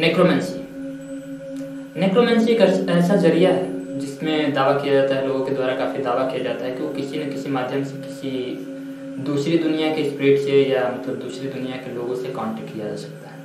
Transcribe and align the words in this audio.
Necromancy 0.00 0.58
necromancy 2.00 2.52
एक 2.52 2.60
ऐसा 2.90 3.16
ज़रिया 3.16 3.50
है, 3.50 3.98
जिसमें 3.98 4.52
दावा 4.54 4.72
किया 4.74 4.94
जाता 4.94 5.14
है, 5.14 5.26
लोगों 5.26 5.44
के 5.46 5.54
द्वारा 5.54 5.74
काफ़ी 5.76 6.02
दावा 6.02 6.22
किया 6.26 6.42
जाता 6.44 6.64
है 6.64 6.70
कि 6.74 6.82
वो 6.82 6.88
किसी 6.92 7.18
न 7.18 7.30
किसी 7.30 7.50
माध्यम 7.50 7.82
से 7.84 7.96
किसी 7.98 8.30
दूसरी 9.24 9.58
दुनिया 9.58 9.88
के 9.94 10.04
स्पिरिट 10.10 10.38
से 10.40 10.62
या 10.64 10.84
मतलब 10.90 11.18
दूसरी 11.22 11.48
दुनिया 11.48 11.76
के 11.76 11.94
लोगों 11.94 12.14
से 12.16 12.28
कांटेक्ट 12.34 12.72
किया 12.74 12.86
जा 12.86 12.94
सकता 12.96 13.28
है। 13.28 13.38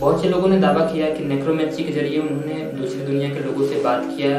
बहुत 0.00 0.22
से 0.22 0.28
लोगों 0.28 0.48
ने 0.48 0.58
दावा 0.60 0.84
किया 0.92 1.10
कि 1.10 1.24
नेक्रोमेंसी 1.24 1.84
के 1.84 1.92
ज़रिए 1.92 2.20
उन्होंने 2.20 2.62
दूसरी 2.72 3.00
दुनिया 3.02 3.28
के 3.28 3.40
लोगों 3.40 3.66
से 3.66 3.82
बात 3.82 4.06
किया, 4.16 4.30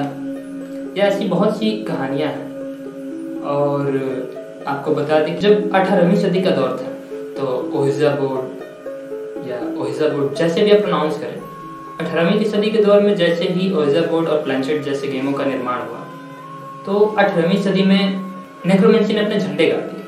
या 0.98 1.07
ऐसी 1.07 1.27
बहुत 1.27 1.57
सी 1.57 1.71
कहानियाँ 1.84 2.29
हैं। 2.29 2.48
और 3.52 4.63
आपको 4.68 4.95
बता 4.95 5.20
दें 5.20 5.40
जब 5.40 5.54
अठारहवीं 5.73 6.18
सदी 6.21 6.41
का 6.41 6.52
दौर 6.52 6.73
था 6.79 6.90
तो 7.38 7.45
ओहिजा 7.73 8.16
बोर्ड 8.16 8.51
या 9.91 10.05
ओहिजा 10.08 10.18
बोर्ड 10.18 10.34
जैसे 10.34 10.62
भी 10.62 10.72
आप 10.72 10.81
प्रोनाउंस 10.81 11.20
करें। 11.20 11.41
अठारहवीं 11.99 12.40
की 12.40 12.45
सदी 12.45 12.70
के 12.72 12.84
दौर 12.84 13.02
में 13.02 13.16
जैसे 13.16 13.44
ही 13.44 13.72
ओहिजा 13.73 14.02
बोर्ड 14.02 14.27
और 14.27 14.44
प्लानचेट 14.44 14.84
जैसे 14.84 15.08
गेमों 15.08 15.34
का 15.34 15.45
निर्माण 15.45 15.80
हुआ 15.80 15.99
तो 16.86 16.99
अठारहवीं 16.99 17.62
सदी 17.63 17.84
में 17.84 18.32
नेक्रोमेंसी 18.66 19.13
ने 19.13 19.20
अपने 19.20 19.40
झंडे 19.40 19.68
गाड़ 19.68 19.82
दिए। 19.82 20.05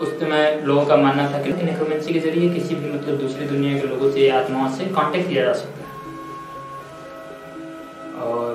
उस 0.00 0.08
समय 0.20 0.62
लोगों 0.64 0.84
का 0.86 0.96
मानना 0.96 1.30
था 1.32 1.38
कि 1.42 1.52
नेक्रोमेंसी 1.52 2.12
के 2.12 2.20
ज़रिए 2.20 2.48
किसी 2.54 2.74
भी 2.74 2.92
मतलब 2.92 3.14
दूसरी 3.18 3.46
दुनिया 3.46 3.78
के 3.80 3.86
लोगों 3.86 4.10
से 4.10 4.28
आत्माओं 4.30 4.70
से 4.76 4.84
कांटेक्ट 4.84 5.28
किया 5.28 5.44
जा 5.44 5.52
सकता 5.52 5.80
है। 5.80 5.92
और 8.22 8.50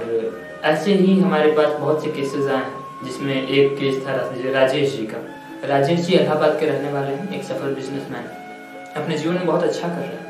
ऐसे 0.63 0.93
ही 0.93 1.19
हमारे 1.19 1.51
पास 1.51 1.79
बहुत 1.79 2.03
से 2.03 2.11
केसेस 2.11 2.47
आए 2.47 2.55
हैं, 2.55 3.05
जिसमें 3.05 3.47
एक 3.47 3.77
केस 3.77 4.05
था 4.07 4.13
राजेश 4.53 4.95
जी 4.97 5.05
का। 5.05 5.19
राजेश 5.67 5.99
जी 5.99 6.13
इलाहाबाद 6.13 6.59
के 6.59 6.65
रहने 6.65 6.91
वाले 6.93 7.07
हैं, 7.07 7.39
एक 7.39 7.43
सफल 7.43 7.73
बिजनेसमैन 7.75 8.25
अपने 8.99 9.17
जीवन 9.17 9.35
में 9.35 9.45
बहुत 9.45 9.63
अच्छा 9.63 9.87
कर 9.87 9.95
रहे 9.95 10.07
हैं। 10.07 10.27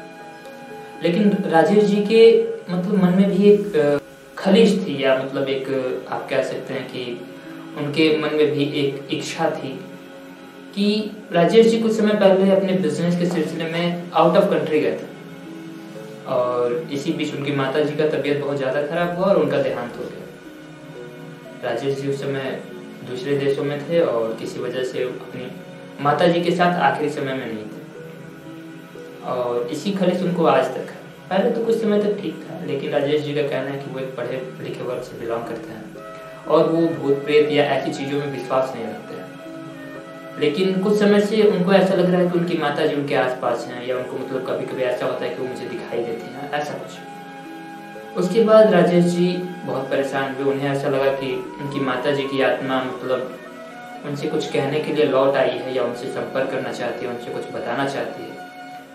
लेकिन 1.03 1.51
राजेश 1.51 1.83
जी 1.83 2.01
के 2.03 2.21
मतलब 2.69 3.03
मन 3.03 3.13
में 3.13 3.29
भी 3.31 3.49
एक 3.49 3.99
खलिश 4.37 4.77
थी 4.79 5.03
या 5.03 5.15
मतलब 5.17 5.49
एक, 5.49 5.67
आप 6.09 6.27
कह 6.29 6.43
सकते 6.43 6.73
हैं 6.73 6.87
कि 6.87 7.03
उनके 7.77 8.17
मन 8.17 8.35
में 8.35 8.51
भी 8.51 8.63
एक 8.81 9.07
इच्छा 9.13 9.49
थी 9.51 9.71
कि 10.75 10.89
राजेश 11.31 11.67
जी 11.67 11.79
कुछ 11.79 11.91
समय 11.93 12.13
पहले 12.15 12.51
अपने 12.51 12.73
बिज़नेस 12.79 13.19
के 13.19 13.25
सिलसिले 13.25 13.69
में 13.71 14.11
आउट 14.13 14.37
ऑफ़ 14.37 14.49
कंट्री 14.51 14.79
गए 14.79 14.91
थे। 14.91 15.07
और 16.29 16.73
इसी 16.93 17.13
बीच 17.13 17.33
उनकी 17.35 17.51
माता 17.55 17.83
जी 17.83 17.95
का 17.95 18.07
तबीयत 18.09 18.41
बहुत 18.41 18.57
ज़्यादा 18.57 18.81
खराब 18.87 19.17
हुआ 19.17 19.27
और 19.27 19.37
उनका 19.37 19.61
देहांत 19.61 19.97
हो 19.97 20.03
गया। 20.03 21.69
राजेश 21.69 21.99
जी 22.01 22.09
उस 22.09 22.21
समय 22.21 22.61
दूसरे 23.09 23.37
देशों 23.37 23.63
में 23.63 23.79
थे 23.89 23.99
और 24.01 24.35
किसी 24.39 24.59
वजह 24.59 24.83
से 24.83 25.03
अपनी 25.03 25.51
माता 26.01 26.27
जी 26.27 26.41
के 26.41 26.51
साथ 26.51 26.79
आखिरी 26.81 27.09
समय 27.09 27.33
में 27.33 27.45
नहीं 27.45 27.63
और 29.29 29.67
इसी 29.67 29.91
खलिश 29.91 30.21
उनको 30.21 30.45
आज 30.45 30.65
तक 30.65 30.89
है। 30.89 30.97
पहले 31.29 31.51
तो 31.51 31.65
कुछ 31.65 31.81
समय 31.81 32.01
तक 32.03 32.21
ठीक 32.21 32.35
था, 32.43 32.65
लेकिन 32.65 32.91
राजेश 32.91 33.21
जी 33.21 33.33
का 33.33 33.41
कहना 33.41 33.69
है 33.69 33.77
कि 33.79 33.91
वो 33.91 33.99
एक 33.99 34.15
पढ़े 34.15 34.41
लिखे 34.61 34.83
वर्ग 34.83 35.01
से 35.01 35.19
बिलोंग 35.19 35.43
करते 35.43 35.71
हैं 35.71 36.45
और 36.47 36.69
वो 36.69 36.87
भूत, 36.87 37.23
प्रेत 37.25 37.51
या 37.51 37.63
ऐसी 37.65 37.91
चीज़ों 37.93 38.19
में 38.19 38.31
विश्वास 38.31 38.71
नहीं 38.75 38.85
रखते 38.85 39.15
हैं। 39.15 39.27
लेकिन 40.39 40.81
कुछ 40.83 40.99
समय 40.99 41.21
से 41.21 41.41
उनको 41.43 41.73
ऐसा 41.73 41.95
लग 41.95 42.09
रहा 42.11 42.21
है 42.21 42.29
कि 42.29 42.39
उनकी 42.39 42.57
माता 42.57 42.85
जी 42.85 42.95
उनके 42.95 43.15
आसपास 43.15 43.67
हैं 43.67 43.85
या 43.87 43.97
उनको 43.97 44.17
मतलब 44.17 44.45
कभी 44.47 44.65
कभी 44.65 44.83
ऐसा 44.83 45.05
होता 45.05 45.25
है 45.25 45.29
कि 45.29 45.41
वो 45.41 45.47
मुझे 45.47 45.65
दिखाई 45.65 46.03
देती 46.03 46.33
हैं, 46.33 46.51
ऐसा 46.51 46.73
कुछ। 46.73 48.17
उसके 48.17 48.43
बाद 48.43 48.73
राजेश 48.73 49.05
जी 49.05 49.27
बहुत 49.65 49.89
परेशान 49.89 50.35
हुए। 50.35 50.51
उन्हें 50.53 50.69
ऐसा 50.69 50.89
लगा 50.89 51.11
कि 51.11 51.33
उनकी 51.61 51.79
माता 51.79 52.11
जी 52.11 52.23
की 52.23 52.41
आत्मा 52.41 52.83
मतलब 52.83 53.37
उनसे 54.05 54.27
कुछ 54.27 54.51
कहने 54.51 54.79
के 54.79 54.93
लिए 54.93 55.05
लौट 55.05 55.35
आई 55.35 55.49
है 55.49 55.75
या 55.75 55.83
उनसे 55.83 56.07
संपर्क 56.07 56.51
करना 56.51 56.71
चाहती 56.71 57.05
है, 57.05 57.11
उनसे 57.11 57.31
कुछ 57.31 57.51
बताना 57.53 57.87
चाहती 57.89 58.23
है। 58.23 58.38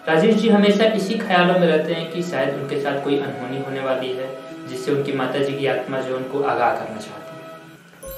राजेश 0.09 0.35
जी 0.37 0.49
हमेशा 0.49 0.85
इसी 0.95 1.15
ख्यालों 1.19 1.59
में 1.61 1.67
रहते 1.67 1.93
हैं 1.95 2.11
कि 2.13 2.23
शायद 2.23 2.55
उनके 2.55 2.81
साथ 2.81 3.03
कोई 3.05 3.17
अनहोनी 3.19 3.59
होने 3.59 3.81
वाली 3.81 4.09
है, 4.09 4.27
जिससे 4.71 4.93
उनकी 4.93 5.13
माता 5.13 5.39
जी 5.39 5.53
की 5.53 5.67
आत्मा 5.67 6.01
जो 6.01 6.17
उनको 6.17 6.43
आगाह 6.45 6.75
करना 6.75 6.97
चाहती 6.97 7.37
है। 7.37 8.13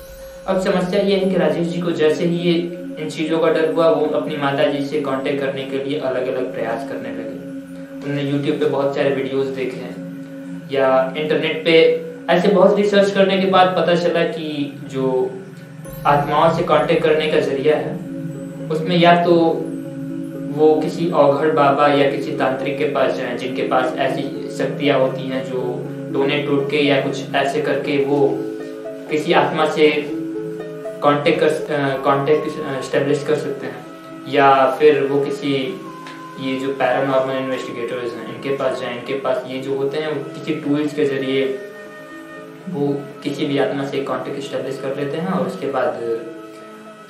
अब 0.46 0.60
समस्या 0.62 1.00
ये 1.00 1.16
है 1.16 1.30
कि 1.30 1.36
राजेश 1.36 1.66
जी 1.66 1.80
को 1.80 1.90
जैसे 2.00 2.24
ही 2.24 2.38
ये 2.38 2.54
इन 2.98 3.10
चीज़ों 3.10 3.38
का 3.38 3.50
डर 3.50 3.70
हुआ, 3.72 3.88
वो 3.90 4.06
अपनी 4.20 4.36
माता 4.36 4.64
जी 4.64 4.84
से 4.86 5.00
कांटेक्ट 5.00 5.40
करने 5.40 5.64
के 5.64 5.84
लिए 5.84 5.98
अलग 6.00 6.26
अलग 6.26 6.52
प्रयास 6.54 6.88
करने 6.88 7.10
लगे। 7.10 7.38
उन्होंने 7.96 8.22
यूट्यूब 8.22 8.58
पे 8.60 8.64
बहुत 8.66 8.94
सारे 8.96 9.10
वीडियोस 9.10 9.46
देखे 9.56 9.76
हैं, 9.76 9.94
या 10.72 11.14
इंटरनेट 11.16 11.64
पे 11.64 11.76
ऐसे 12.30 12.48
बहुत 12.48 12.76
रिसर्च 12.76 13.10
करने 13.10 13.38
के 13.38 13.50
बाद 13.50 13.74
पता 13.76 13.94
चला 13.94 14.24
कि 14.28 14.72
जो 14.92 15.12
आत्माओं 16.06 16.56
से 16.56 16.64
कांटेक्ट 16.64 17.02
करने 17.02 17.30
का 17.30 17.40
ज़रिया 17.42 17.76
है, 17.76 17.94
उसमें 18.70 18.96
या 18.96 19.14
तो 19.24 19.36
वो 20.56 20.74
किसी 20.80 21.10
औघड़ 21.12 21.50
बाबा 21.52 21.86
या 21.88 22.10
किसी 22.10 22.36
तांत्रिक 22.38 22.78
के 22.78 22.84
पास 22.90 23.14
जाए, 23.14 23.36
जिनके 23.38 23.62
पास 23.68 23.96
ऐसी 23.98 24.22
शक्तियाँ 24.58 24.98
होती 25.00 25.22
हैं 25.22 25.44
जो 25.44 25.62
डोने 26.12 26.42
टूट 26.42 26.70
के 26.70 26.80
या 26.82 27.00
कुछ 27.00 27.34
ऐसे 27.34 27.62
करके 27.62 28.04
वो 28.04 28.28
किसी 29.10 29.32
आत्मा 29.34 29.68
से 29.70 29.88
कांटेक्ट 31.02 31.40
कर 31.40 32.00
कांटेक्ट 32.04 32.82
स्टेब्लिश 32.84 33.24
कर 33.26 33.36
सकते 33.36 33.66
हैं। 33.66 33.84
या 34.28 34.48
फिर 34.78 35.02
वो 35.06 35.20
किसी, 35.24 35.52
ये 36.40 36.56
जो 36.60 36.72
पैरानॉर्मल 36.74 37.36
इन्वेस्टिगेटर्स 37.36 38.14
हैं, 38.14 38.34
इनके 38.34 38.56
पास 38.56 38.80
जाएँ, 38.80 38.98
इनके 38.98 39.18
पास 39.20 39.44
ये 39.48 39.58
जो 39.58 39.76
होते 39.76 39.98
हैं 39.98 40.14
किसी 40.24 40.54
टूल्स 40.60 40.94
के 40.94 41.04
ज़रिए 41.04 41.44
वो 42.70 42.86
किसी 43.22 43.46
भी 43.46 43.58
आत्मा 43.58 43.86
से 43.86 44.02
कांटेक्ट 44.04 44.42
स्टेब्लिश 44.44 44.78
कर 44.82 44.96
लेते 44.96 45.16
हैं 45.16 45.28
और 45.28 45.46
उसके 45.46 45.66
बाद 45.70 46.00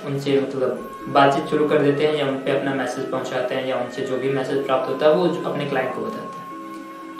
उनसे 0.04 0.40
मतलब 0.40 0.90
बातचीत 1.08 1.46
शुरू 1.46 1.68
कर 1.68 1.78
देते 1.78 2.06
हैं 2.06 2.14
या 2.14 2.26
उन 2.26 2.36
पर 2.36 2.56
अपना 2.56 2.74
मैसेज 2.74 3.10
पहुंचाते 3.10 3.54
हैं 3.54 3.66
या 3.66 3.76
उनसे 3.76 4.02
जो 4.02 4.16
भी 4.16 4.28
मैसेज 4.28 4.64
प्राप्त 4.66 4.88
होता 4.88 5.06
है, 5.06 5.14
वो 5.14 5.50
अपने 5.50 5.66
क्लाइंट 5.66 5.94
को 5.94 6.00
बताते 6.00 6.38
हैं। 6.38 6.44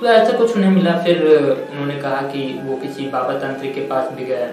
तो 0.00 0.06
ऐसा 0.06 0.38
कुछ 0.38 0.56
उन्हें 0.56 0.70
मिला। 0.70 0.96
फिर 1.02 1.24
उन्होंने 1.72 1.96
कहा 2.00 2.20
कि 2.22 2.60
वो 2.62 2.76
किसी 2.76 3.06
बाबा 3.06 3.38
तांत्रिक 3.38 3.74
के 3.74 3.80
पास 3.80 4.12
भी 4.12 4.24
गए 4.24 4.52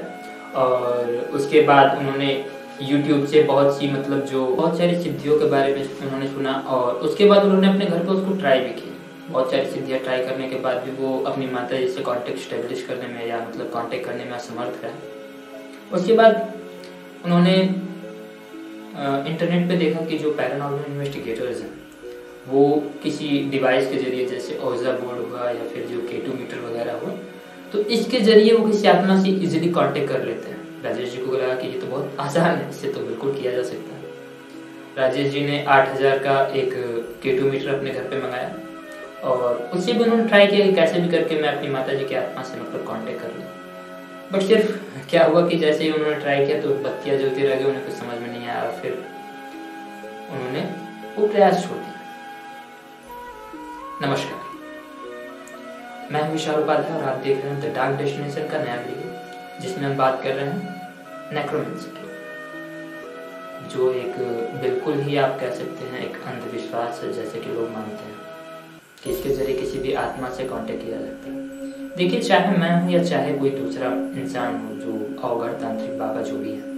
और 0.55 1.29
उसके 1.33 1.61
बाद 1.61 1.97
उन्होंने 1.97 2.45
यूट्यूब 2.81 3.25
से 3.25 3.43
बहुत 3.43 3.77
सी 3.79 3.91
मतलब 3.91 4.25
जो 4.25 4.45
बहुत 4.45 4.77
सारी 4.77 4.95
सिद्धियों 5.03 5.39
के 5.39 5.45
बारे 5.45 5.75
में 5.75 5.83
उन्होंने 6.01 6.27
सुना 6.27 6.53
और 6.67 6.93
उसके 6.93 7.25
बाद 7.25 7.43
उन्होंने 7.43 7.67
अपने 7.67 7.85
घर 7.85 7.99
पर 7.99 8.11
उसको 8.11 8.35
ट्राई 8.39 8.59
भी 8.59 8.69
किया। 8.69 9.31
बहुत 9.31 9.51
सारी 9.51 9.65
सिद्धियाँ 9.65 9.99
ट्राई 9.99 10.25
करने 10.25 10.49
के 10.49 10.55
बाद 10.55 10.77
भी 10.77 10.91
वो 11.03 11.23
अपनी 11.23 11.45
माता 11.45 11.77
जी 11.77 11.87
से 11.87 12.01
कॉन्टेक्ट 12.01 12.39
स्टेब्लिश 12.39 12.85
करने 12.85 13.07
में 13.07 13.27
या 13.27 13.37
मतलब 13.37 13.69
कॉन्टेक्ट 13.69 14.05
करने 14.05 14.23
में 14.23 14.31
असमर्थ 14.31 14.83
रहे। 14.83 14.93
उसके 15.93 16.13
बाद 16.13 16.53
उन्होंने 17.25 17.75
इंटरनेट 18.95 19.67
पे 19.69 19.75
देखा 19.77 20.05
कि 20.05 20.17
जो 20.17 20.31
पैरानॉर्मल 20.33 20.83
इन्वेस्टिगेटर्स 20.87 21.61
हैं, 21.61 21.69
वो 22.47 22.63
किसी 23.03 23.27
डिवाइस 23.51 23.89
के 23.91 23.97
ज़रिए 23.99 24.25
जैसे 24.27 24.57
ओजा 24.63 24.91
बोर्ड 24.93 25.19
हुआ 25.21 25.49
या 25.49 25.67
फिर 25.73 25.85
जो 25.87 26.01
केटू 26.09 26.33
मीटर 26.33 26.59
वगैरह 26.61 26.99
हुआ 27.01 27.11
तो 27.71 27.79
इसके 27.91 28.19
ज़रिए 28.21 28.53
वो 28.53 28.65
किसी 28.67 28.87
आत्मा 28.87 29.21
से 29.21 29.29
इजीली 29.29 29.69
कांटेक्ट 29.73 30.09
कर 30.09 30.23
लेते 30.25 30.49
हैं। 30.49 30.83
राजेश 30.83 31.11
जी 31.11 31.17
को 31.19 31.31
लगा 31.33 31.55
कि 31.55 31.67
ये 31.67 31.79
तो 31.79 31.87
बहुत 31.87 32.17
आसान 32.19 32.57
है 32.57 32.69
इससे 32.69 32.87
तो 32.93 32.99
बिल्कुल 33.01 33.31
किया 33.33 33.51
जा 33.51 33.63
सकता 33.63 33.95
है। 33.95 34.01
राजेश 34.97 35.31
जी 35.33 35.45
ने 35.45 35.63
आठ 35.65 35.89
हज़ार 35.89 36.17
का 36.19 36.35
एक 36.55 36.73
केटू 37.23 37.49
मीटर 37.51 37.73
अपने 37.75 37.91
घर 37.91 38.03
पे 38.03 38.21
मंगाया 38.23 38.51
और 39.23 39.69
उसी 39.75 39.93
भी 39.93 40.03
उन्होंने 40.03 40.27
ट्राई 40.27 40.47
किया 40.47 40.65
कि 40.65 40.73
कैसे 40.75 40.99
भी 40.99 41.09
करके 41.09 41.41
मैं 41.41 41.49
अपनी 41.49 41.69
माता 41.69 41.93
जी 41.93 42.05
की 42.05 42.15
आत्मा 42.15 42.43
से 42.43 42.61
मतलब 42.61 42.85
कांटेक्ट 42.87 43.21
कर 43.21 43.33
लूँ। 43.37 43.47
बट 44.31 44.41
सिर्फ़ 44.43 44.71
क्या 45.09 45.25
हुआ 45.25 45.47
कि 45.47 45.57
जैसे 45.59 45.83
ही 45.83 45.91
उन्होंने 45.91 46.15
ट्राई 46.19 46.45
किया 46.45 46.61
तो 46.61 46.75
बत्तियाँ 46.83 47.17
जलती 47.17 47.47
रह 47.47 47.55
गई 47.55 47.65
उन्हें 47.65 47.85
कुछ 47.85 47.95
समझ 47.95 48.19
में 48.19 48.29
आया, 48.53 48.71
फिर 48.71 48.91
उन्होंने 50.31 50.61
वो 51.15 51.27
प्रयास 51.27 51.63
छोड़ 51.63 51.77
दिया। 51.77 51.91
नमस्कार। 54.01 54.39
मैं 56.13 56.21
विशाल 56.31 56.61
उपाध्याय 56.63 56.97
और 56.97 57.03
आप 57.09 57.17
देख 57.17 57.43
रहे 57.43 57.53
हैं 57.53 57.59
द 57.61 57.73
डार्क 57.75 57.97
डेस्टिनेशन 57.97 58.47
का 58.49 58.57
नया 58.63 58.75
वीडियो 58.77 59.61
जिसमें 59.61 59.85
हम 59.85 59.95
बात 59.97 60.21
कर 60.23 60.33
रहे 60.35 60.45
हैं 60.45 61.33
नेक्रोमेंसी 61.33 61.89
की, 61.89 62.07
जो 63.69 63.91
एक 63.93 64.17
बिल्कुल 64.61 64.99
ही 65.01 65.15
आप 65.17 65.39
कह 65.39 65.51
सकते 65.51 65.85
हैं 65.85 65.99
एक 65.99 66.15
अंधविश्वास 66.25 67.01
है, 67.03 67.13
जैसे 67.13 67.39
कि 67.39 67.49
लोग 67.49 67.69
मानते 67.69 68.03
हैं, 68.03 68.17
कि 69.03 69.11
इसके 69.11 69.29
ज़रिए 69.29 69.57
किसी 69.59 69.79
भी 69.79 69.93
आत्मा 70.01 70.29
से 70.31 70.43
कांटेक्ट 70.43 70.85
किया 70.85 70.97
जाता 70.97 71.29
है। 71.29 71.33
देखिए, 71.95 72.19
चाहे 72.21 72.57
मैं 72.57 72.71
हूँ 72.81 72.91
या 72.91 73.03
चाहे 73.03 73.33
कोई 73.39 73.49
दूसरा 73.51 73.87
इंसान 74.21 74.55
हो, 74.57 74.75
जो 74.75 74.91
अवगढ़ 75.23 75.53
तांत्रिक 75.61 75.97
बाबा 75.99 76.21
जो 76.21 76.37
भी 76.37 76.51
है 76.51 76.72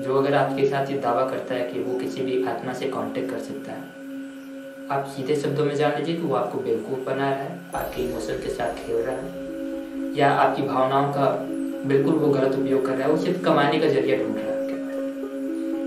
जो 0.00 0.14
अगर 0.14 0.34
आपके 0.34 0.66
साथ 0.68 0.90
ये 0.90 0.98
दावा 0.98 1.24
करता 1.30 1.54
है 1.54 1.70
कि 1.70 1.82
वो 1.82 1.98
किसी 1.98 2.20
भी 2.22 2.44
आत्मा 2.48 2.72
से 2.72 2.88
कांटेक्ट 2.90 3.30
कर 3.30 3.38
सकता 3.40 3.72
है। 3.72 3.98
आप 4.90 5.04
सीधे 5.06 5.36
शब्दों 5.36 5.64
में 5.64 5.74
जान 5.76 5.98
लीजिए 5.98 6.16
कि 6.16 6.22
वो 6.22 6.34
आपको 6.36 6.58
बेवकूफ़ 6.60 7.04
बना 7.06 7.28
रहा 7.30 7.40
है 7.40 7.58
आपके 7.74 8.02
इमोशन 8.02 8.40
के 8.42 8.50
साथ 8.50 8.74
खेल 8.76 8.96
रहा 8.98 9.16
है, 9.16 10.14
या 10.16 10.30
आपकी 10.36 10.62
भावनाओं 10.62 11.12
का 11.12 11.26
बिल्कुल 11.86 12.14
वो 12.14 12.28
गलत 12.28 12.54
उपयोग 12.54 12.86
कर 12.86 12.92
रहा 12.92 13.06
है, 13.06 13.12
वो 13.12 13.18
सिर्फ़ 13.18 13.44
कमाने 13.44 13.78
का 13.80 13.88
ज़रिया 13.88 14.16
ढूंढ 14.16 14.36
रहा 14.36 14.46
है। 14.46 14.58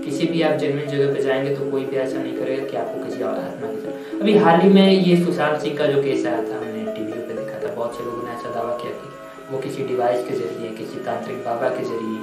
किसी 0.04 0.26
भी 0.26 0.42
आप 0.42 0.56
जेनविन 0.58 0.88
जगह 0.88 1.12
पर 1.14 1.20
जाएँगे 1.22 1.54
तो 1.56 1.70
कोई 1.70 1.84
भी 1.84 1.96
ऐसा 1.96 2.18
नहीं 2.18 2.36
करेगा 2.36 2.64
कि 2.64 2.76
आपको 2.76 3.04
किसी 3.04 3.22
और 3.22 3.34
आत्मा 3.34 3.68
की 3.68 3.76
तरह। 3.76 4.20
अभी 4.20 4.36
हाल 4.38 4.60
ही 4.60 4.68
में 4.68 4.90
ये 4.90 5.16
सुशांत 5.24 5.60
सिंह 5.60 5.76
का 5.78 5.86
जो 5.86 6.02
केस 6.02 6.26
आया 6.26 6.42
था, 6.42 6.58
हमने 6.58 6.84
टीवी 6.94 7.12
पे 7.12 7.34
देखा 7.34 7.58
था, 7.58 7.74
बहुत 7.74 7.96
से 7.96 8.04
लोगों 8.04 8.22
ने 8.22 8.32
ऐसा 8.32 8.54
दावा 8.54 8.76
किया 8.78 8.92
कि 8.92 9.52
वो 9.52 9.60
किसी 9.60 9.84
डिवाइस 9.84 10.26
के 10.28 10.34
ज़रिए, 10.34 10.70
किसी 10.76 11.04
तांत्रिक 11.04 11.44
बाबा 11.44 11.68
के 11.68 11.84
ज़रिए 11.84 12.18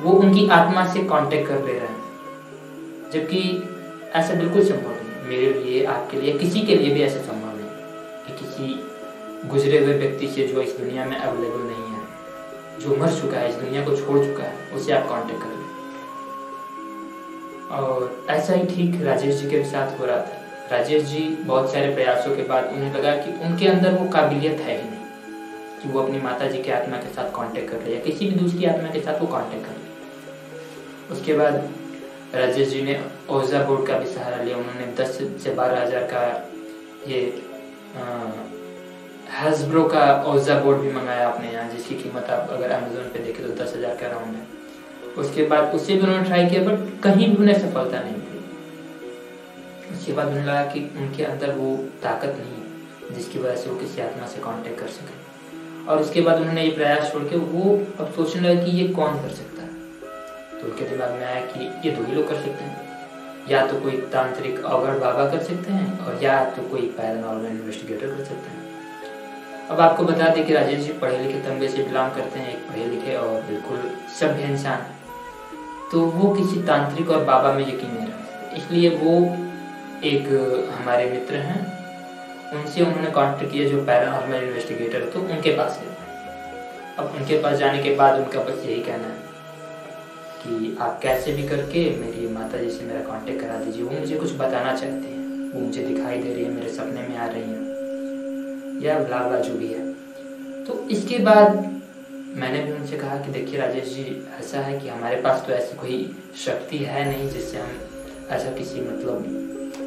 वो 0.00 0.12
उनकी 0.12 0.48
आत्मा 0.48 0.86
से 0.92 1.02
कांटेक्ट 1.04 1.48
कर 1.48 1.64
ले 1.64 1.72
रहे 1.72 1.88
हैं। 1.88 3.10
जबकि 3.12 3.40
ऐसा 4.14 4.34
बिल्कुल 4.34 4.64
संभव 4.64 4.90
नहीं 4.92 5.28
मेरे 5.28 5.52
लिए, 5.54 5.84
आपके 5.84 6.20
लिए, 6.20 6.32
किसी 6.38 6.60
के 6.60 6.74
लिए 6.74 6.94
भी 6.94 7.02
ऐसा 7.02 7.20
संभव 7.22 7.56
नहीं 7.56 7.70
कि 8.26 8.32
किसी 8.38 9.48
गुजरे 9.48 9.78
हुए 9.78 9.94
व्यक्ति 9.94 10.26
से 10.26 10.46
जो 10.46 10.60
इस 10.62 10.76
दुनिया 10.78 11.04
में 11.04 11.16
अवेलेबल 11.16 11.62
नहीं 11.62 11.84
है, 11.84 12.00
जो 12.80 12.96
मर 12.96 13.12
चुका 13.12 13.38
है, 13.38 13.48
इस 13.48 13.54
दुनिया 13.54 13.84
को 13.84 13.96
छोड़ 13.96 14.18
चुका 14.18 14.44
है, 14.44 14.54
उसे 14.74 14.92
आप 14.92 15.08
कांटेक्ट 15.08 15.42
कर 15.42 15.48
लें। 15.48 15.66
और 17.70 18.26
ऐसा 18.30 18.54
ही 18.54 18.66
ठीक 18.66 19.02
राजेश 19.04 19.34
जी 19.34 19.50
के 19.50 19.62
साथ 19.64 19.98
हो 20.00 20.04
रहा 20.04 20.16
था। 20.16 20.36
राजेश 20.72 21.02
जी 21.02 21.20
बहुत 21.42 21.72
सारे 21.72 21.94
प्रयासों 21.94 22.36
के 22.36 22.42
बाद 22.42 22.64
उन्हें 22.66 22.94
लगा 22.94 23.14
कि 23.16 23.32
उनके 23.44 23.68
अंदर 23.68 23.92
वो 23.92 24.08
काबिलियत 24.08 24.60
है 24.60 24.76
ही 24.82 24.88
नहीं, 24.90 25.04
कि 25.82 25.88
वो 25.88 26.00
अपनी 26.00 26.20
माता 26.20 26.46
जी 26.46 26.62
की 26.62 26.70
आत्मा 26.70 26.96
के 26.96 27.14
साथ 27.14 27.30
कांटेक्ट 27.30 27.70
कर 27.70 27.84
ले 27.84 27.94
या 27.94 28.00
किसी 28.00 28.26
भी 28.26 28.36
दूसरी 28.36 28.64
आत्मा 28.64 28.88
के 28.88 29.00
साथ 29.00 29.20
वो 29.20 29.26
कांटेक्ट 29.26 29.66
कर 29.66 29.72
ले। 29.72 29.87
उसके 31.10 31.34
बाद 31.34 31.54
राजेश 32.34 32.68
जी 32.68 32.82
ने 32.82 33.00
ओजा 33.30 33.62
बोर्ड 33.64 33.86
का 33.86 33.98
भी 33.98 34.06
सहारा 34.08 34.42
लिया। 34.42 34.56
उन्होंने 34.56 34.86
दस 34.96 35.18
से 35.42 35.54
बारह 35.54 35.82
हज़ार 35.82 36.04
का 36.12 36.22
ये 37.08 37.20
हजब्रो 39.34 39.84
का 39.86 40.04
ओजा 40.28 40.58
बोर्ड 40.60 40.78
भी 40.78 40.92
मंगाया 40.92 41.28
अपने 41.28 41.52
यहाँ। 41.52 41.68
जिसकी 41.70 41.94
कीमत 41.96 42.30
आप 42.30 42.50
अगर 42.52 42.70
अमेजोन 42.72 43.08
पे 43.12 43.18
देखें 43.24 43.42
तो 43.46 43.52
दस 43.62 43.74
हज़ार 43.76 43.96
का 43.96 44.06
राउंड 44.08 44.34
है। 44.34 44.42
उसके 45.18 45.42
बाद 45.46 45.74
उससे 45.74 45.94
भी 45.94 46.00
उन्होंने 46.00 46.24
ट्राई 46.24 46.46
किया 46.46 46.62
बट 46.64 47.02
कहीं 47.02 47.28
भी 47.28 47.36
उन्हें 47.36 47.58
सफलता 47.60 48.00
नहीं 48.00 48.14
मिली। 48.14 48.38
उसके 49.94 50.12
बाद 50.12 50.26
उन्हें 50.26 50.44
लगा 50.44 50.64
कि 50.64 50.80
उनके 50.98 51.24
अंदर 51.24 51.52
वो 51.52 51.76
ताकत 52.02 52.36
नहीं 52.38 52.52
है, 52.52 53.14
जिसकी 53.14 53.38
वजह 53.38 53.56
से 53.56 53.70
वो 53.70 53.76
किसी 53.78 54.00
आत्मा 54.02 54.26
से 54.26 54.40
कांटेक्ट 54.42 54.78
कर 54.80 54.88
सके। 54.96 55.16
और 55.86 56.00
उसके 56.00 56.20
बाद 56.20 56.36
उन्होंने 56.40 56.62
ये 56.64 56.70
प्रयास 56.72 57.12
छोड़ 57.12 57.22
के 57.24 57.36
वो 57.36 57.64
अब 58.00 58.12
सोचने 58.16 58.40
लगा 58.42 58.64
कि 58.64 58.70
ये 58.72 58.88
कौन 58.94 59.12
कर 59.22 59.28
सकता 59.30 59.42
है 59.42 59.47
तो 60.60 60.66
उनके 60.66 60.84
दिमाग 60.84 61.10
में 61.10 61.24
आया 61.26 61.40
कि 61.40 61.88
ये 61.88 61.94
दो 61.96 62.04
ही 62.04 62.14
लोग 62.14 62.28
कर 62.28 62.34
सकते 62.34 62.64
हैं। 62.64 62.86
या 63.50 63.66
तो 63.66 63.80
कोई 63.80 63.96
तांत्रिक 64.12 64.64
अवगढ़ 64.64 64.98
बाबा 64.98 65.28
कर 65.30 65.42
सकते 65.42 65.72
हैं 65.72 65.98
और 65.98 66.18
या 66.22 66.44
तो 66.44 66.62
कोई 66.62 66.80
पैरानॉर्मल 66.80 67.46
इन्वेस्टिगेटर 67.46 68.06
कर 68.06 68.24
सकते 68.24 68.50
हैं। 68.50 68.66
अब 69.70 69.80
आपको 69.80 70.04
बता 70.04 70.28
दें 70.28 70.46
कि 70.46 70.52
राजेश 70.52 70.80
जी 70.80 70.92
पढ़े 70.92 71.18
लिखे 71.18 71.40
तबके 71.40 71.68
से 71.68 71.82
बिलोंग 71.82 72.10
करते 72.10 72.38
हैं, 72.38 72.52
एक 72.52 72.68
पढ़े 72.68 72.84
लिखे 72.84 73.16
और 73.16 73.42
बिल्कुल 73.42 73.90
सभ्य 74.20 74.42
इंसान। 74.42 74.86
तो 75.92 76.00
वो 76.00 76.34
किसी 76.34 76.62
तांत्रिक 76.62 77.10
और 77.10 77.24
बाबा 77.24 77.52
में 77.52 77.62
यकीन 77.62 77.90
नहीं 77.90 78.06
रखते। 78.06 78.56
इसलिए 78.56 78.90
वो 78.90 79.14
एक 80.04 80.28
हमारे 80.78 81.10
मित्र 81.10 81.36
हैं। 81.36 81.60
उनसे 82.52 82.84
उन्होंने 82.84 83.10
कॉन्टेक्ट 83.10 83.52
किया 83.52 83.68
जो 83.68 83.84
पैरानॉर्मल 83.84 84.44
इन्वेस्टिगेटर 84.44 85.04
तो 85.04 85.20
उनके 85.20 85.50
पास 85.50 85.80
गए। 85.82 85.96
अब 86.98 87.14
उनके 87.16 87.42
पास 87.42 87.56
जाने 87.58 87.82
के 87.82 87.94
बाद 87.94 88.20
उनका 88.20 88.40
बस 88.40 88.64
यही 88.64 88.82
कहना 88.82 89.08
है। 89.08 89.27
कि 90.38 90.76
आप 90.80 91.00
कैसे 91.02 91.32
भी 91.32 91.48
करके 91.48 91.96
मेरी 91.96 92.28
माता 92.28 92.58
जी 92.58 92.70
से 92.70 92.84
मेरा 92.84 93.00
कांटेक्ट 93.00 93.40
करा 93.40 93.56
दीजिए। 93.56 93.82
वो 93.82 93.90
मुझे 93.90 94.16
कुछ 94.16 94.32
बताना 94.32 94.76
चाहते 94.76 95.08
हैं। 95.08 95.52
वो 95.52 95.60
मुझे 95.60 95.82
दिखाई 95.82 96.18
दे 96.18 96.34
रही 96.34 96.44
है, 96.44 96.50
मेरे 96.50 96.68
सपने 96.68 97.08
में 97.08 97.16
आ 97.16 97.26
रही 97.26 97.42
हैं। 97.42 97.68
या 98.82 98.98
ब्ला 98.98 99.40
जो 99.40 99.54
भी 99.54 99.66
है। 99.66 99.92
तो 100.64 100.88
इसके 100.90 101.18
बाद 101.18 101.80
मैंने 102.36 102.62
भी 102.62 102.72
उनसे 102.72 102.96
कहा 102.96 103.16
कि 103.16 103.32
देखिए 103.32 103.60
राजेश 103.60 103.84
जी, 103.84 104.26
ऐसा 104.38 104.60
है 104.60 104.80
कि 104.80 104.88
हमारे 104.88 105.16
पास 105.16 105.44
तो 105.46 105.52
ऐसी 105.52 105.76
कोई 105.76 106.16
शक्ति 106.36 106.78
है 106.78 107.04
नहीं 107.08 107.28
जिससे 107.30 107.58
हम 107.58 107.70
ऐसा 108.30 108.50
किसी 108.50 108.80
मतलब 108.80 109.24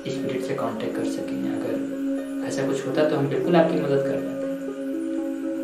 स्पिरिट 0.08 0.44
से 0.44 0.56
कांटेक्ट 0.56 0.96
कर 0.96 1.06
सकें। 1.06 1.42
अगर 1.52 2.48
ऐसा 2.48 2.68
कुछ 2.68 2.88
होता 2.88 3.10
तो 3.10 3.16
हम 3.16 3.28
बिल्कुल 3.28 3.56
आपकी 3.56 3.78
मदद 3.78 4.04
कर 4.08 4.18
पाते। 4.18 4.42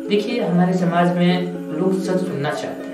देखिए, 0.08 0.40
हमारे 0.40 0.74
समाज 0.74 1.16
में 1.16 1.58
लोग 1.78 2.02
सच 2.02 2.20
सुनना 2.20 2.50
चाहते 2.50 2.82
हैं। 2.82 2.87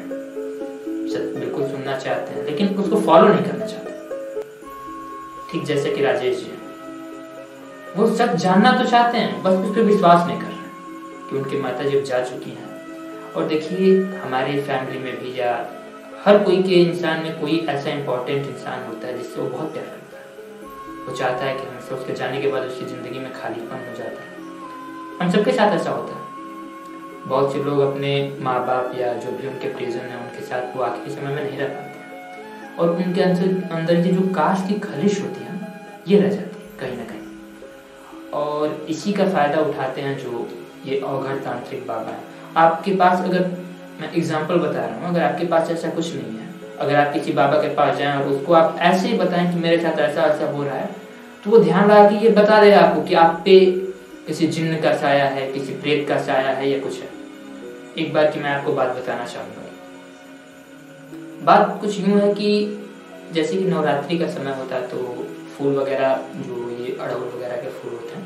चाहते 2.04 2.34
हैं, 2.34 2.44
लेकिन 2.44 2.76
उसको 2.76 3.00
फॉलो 3.00 3.28
नहीं 3.28 3.44
करना 3.44 3.66
चाहते। 3.66 3.92
ठीक 5.52 5.64
जैसे 5.64 5.90
कि 5.90 6.02
राजेश 6.02 6.36
जी। 6.36 6.52
वो 7.96 8.06
सच 8.14 8.34
जानना 8.34 8.72
तो 8.72 8.84
चाहते 8.90 9.18
हैं, 9.18 9.42
बस 9.42 9.52
उस 9.52 9.74
पर 9.76 9.82
विश्वास 9.82 10.26
नहीं 10.26 10.38
कर 10.40 10.46
रहे 10.46 11.30
कि 11.30 11.36
उनकी 11.36 11.60
माता 11.60 11.84
जी 11.84 12.00
जा 12.00 12.20
चुकी 12.24 12.50
हैं। 12.50 13.32
और 13.32 13.44
देखिए, 13.44 14.02
हमारे 14.24 14.60
फैमिली 14.62 14.98
में 14.98 15.20
भी 15.20 15.40
या 15.40 15.52
हर 16.24 16.38
कोई 16.38 16.62
के 16.62 16.74
इंसान 16.82 17.22
में 17.22 17.40
कोई 17.40 17.58
ऐसा 17.68 17.90
इंपॉर्टेंट 17.90 18.46
इंसान 18.46 18.86
होता 18.86 19.06
है 19.06 19.18
जिससे 19.18 19.40
वो 19.40 19.48
बहुत 19.48 19.72
प्यार 19.72 19.84
करता 19.84 20.18
है। 20.18 21.06
वो 21.06 21.16
चाहता 21.16 21.44
है 21.44 21.54
कि 21.54 21.66
हमेशा 21.66 21.94
उसके 21.96 22.12
जाने 22.12 22.40
के 22.40 22.48
बाद 22.48 22.62
उसकी 22.62 22.84
ज़िंदगी 22.84 23.18
में 23.18 23.32
खालीपन 23.32 23.88
हो 23.88 23.96
जाता 23.98 24.22
है। 24.22 24.28
हम 25.20 25.30
सबके 25.30 25.52
साथ 25.52 25.74
ऐसा 25.74 25.90
होता 25.90 26.14
है। 26.14 26.23
बहुत 27.26 27.52
से 27.52 27.62
लोग 27.64 27.78
अपने 27.80 28.10
माँ 28.40 28.58
बाप 28.66 28.92
या 28.98 29.12
जो 29.14 29.30
भी 29.32 29.46
उनके 29.48 29.68
प्रिजन 29.74 29.98
है, 30.00 30.16
उनके 30.18 30.42
साथ 30.42 30.76
वो 30.76 30.82
आखिरी 30.82 31.14
समय 31.14 31.34
में 31.34 31.42
नहीं 31.44 31.58
रह 31.58 31.68
पाते 31.68 32.78
और 32.78 32.90
उनके 32.96 33.22
अंदर 33.22 33.74
अंदर 33.74 34.02
की 34.02 34.10
जो 34.10 34.28
काश 34.34 34.64
की 34.68 34.74
खलिश 34.80 35.20
होती 35.22 35.44
है 35.44 35.52
ये 36.08 36.20
रह 36.20 36.28
जाती 36.28 36.62
है 36.62 36.78
कहीं 36.80 36.96
ना 36.98 37.04
कहीं। 37.04 38.30
और 38.34 38.86
इसी 38.90 39.12
का 39.12 39.28
फ़ायदा 39.28 39.60
उठाते 39.62 40.00
हैं 40.00 40.16
जो 40.18 40.48
ये 40.86 40.98
अवघड़ 41.00 41.36
तांत्रिक 41.44 41.86
बाबा 41.86 42.10
है। 42.10 42.18
आपके 42.56 42.94
पास 42.94 43.20
अगर, 43.20 43.46
मैं 44.00 44.12
एग्ज़ाम्पल 44.12 44.58
बता 44.58 44.80
रहा 44.80 44.96
हूँ, 44.96 45.08
अगर 45.08 45.22
आपके 45.22 45.46
पास 45.46 45.70
ऐसा 45.70 45.88
कुछ 45.90 46.14
नहीं 46.14 46.38
है, 46.38 46.48
अगर 46.78 46.94
आप 46.96 47.12
किसी 47.12 47.32
बाबा 47.32 47.62
के 47.62 47.74
पास 47.74 47.96
जाएँ 47.98 48.16
और 48.16 48.28
उसको 48.28 48.52
आप 48.54 48.78
ऐसे 48.82 49.08
ही 49.08 49.18
बताएँ 49.18 49.52
कि 49.52 49.60
मेरे 49.60 49.78
साथ 49.82 49.98
ऐसा 50.00 50.22
ऐसा 50.24 50.50
हो 50.50 50.62
रहा 50.64 50.76
है 50.76 50.90
तो 51.44 51.50
वो 51.50 51.58
ध्यान 51.58 51.90
लगा 51.90 52.08
कि 52.10 52.16
ये 52.16 52.30
बता 52.32 52.60
देगा 52.60 52.80
आपको 52.80 53.02
कि 53.02 53.14
आप 53.16 53.40
पे 53.44 53.58
किसी 54.26 54.46
जिन्न 54.48 54.80
का 54.82 54.96
साया 54.96 55.24
है, 55.26 55.52
किसी 55.52 55.72
प्रेत 55.74 56.08
का 56.08 56.18
साया 56.20 56.50
है 56.50 56.70
या 56.70 56.78
कुछ 56.80 57.00
है। 57.00 57.08
एक 57.96 58.12
बार 58.14 58.30
की 58.30 58.40
मैं 58.40 58.50
आपको 58.50 58.72
बात 58.74 58.96
बताना 58.96 59.24
चाहूँगा। 59.26 59.62
बात 61.42 61.78
कुछ 61.80 61.98
यूँ 62.00 62.18
है 62.20 62.32
कि 62.34 62.48
जैसे 63.32 63.56
कि 63.56 63.64
नवरात्रि 63.64 64.18
का 64.18 64.26
समय 64.28 64.54
होता 64.54 64.76
है 64.76 64.88
तो 64.88 64.96
फूल 65.56 65.76
वगैरह, 65.76 66.16
जो 66.38 66.70
ये 66.78 66.96
अड़हुल 66.96 67.28
वगैरह 67.28 67.56
के 67.56 67.68
फूल 67.70 67.92
होते 67.92 68.16
हैं 68.16 68.24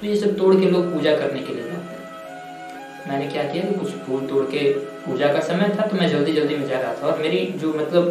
तो 0.00 0.06
ये 0.06 0.16
सब 0.16 0.36
तोड़ 0.38 0.54
के 0.54 0.70
लोग 0.70 0.92
पूजा 0.92 1.16
करने 1.16 1.40
के 1.40 1.54
लिए 1.54 1.64
जाते 1.64 1.74
हैं। 1.74 3.08
मैंने 3.08 3.26
क्या 3.28 3.42
किया 3.42 3.62
कि 3.64 3.74
कुछ 3.74 3.90
फूल 4.06 4.26
तोड़ 4.26 4.44
के 4.46 4.72
पूजा 5.06 5.32
का 5.32 5.40
समय 5.42 5.76
था 5.78 5.86
तो 5.86 5.96
मैं 5.96 6.08
जल्दी 6.10 6.32
जल्दी 6.32 6.56
में 6.56 6.66
जा 6.68 6.80
रहा 6.80 6.94
था 6.94 7.06
और 7.06 7.18
मेरी 7.18 7.44
जो 7.56 7.72
मतलब 7.74 8.04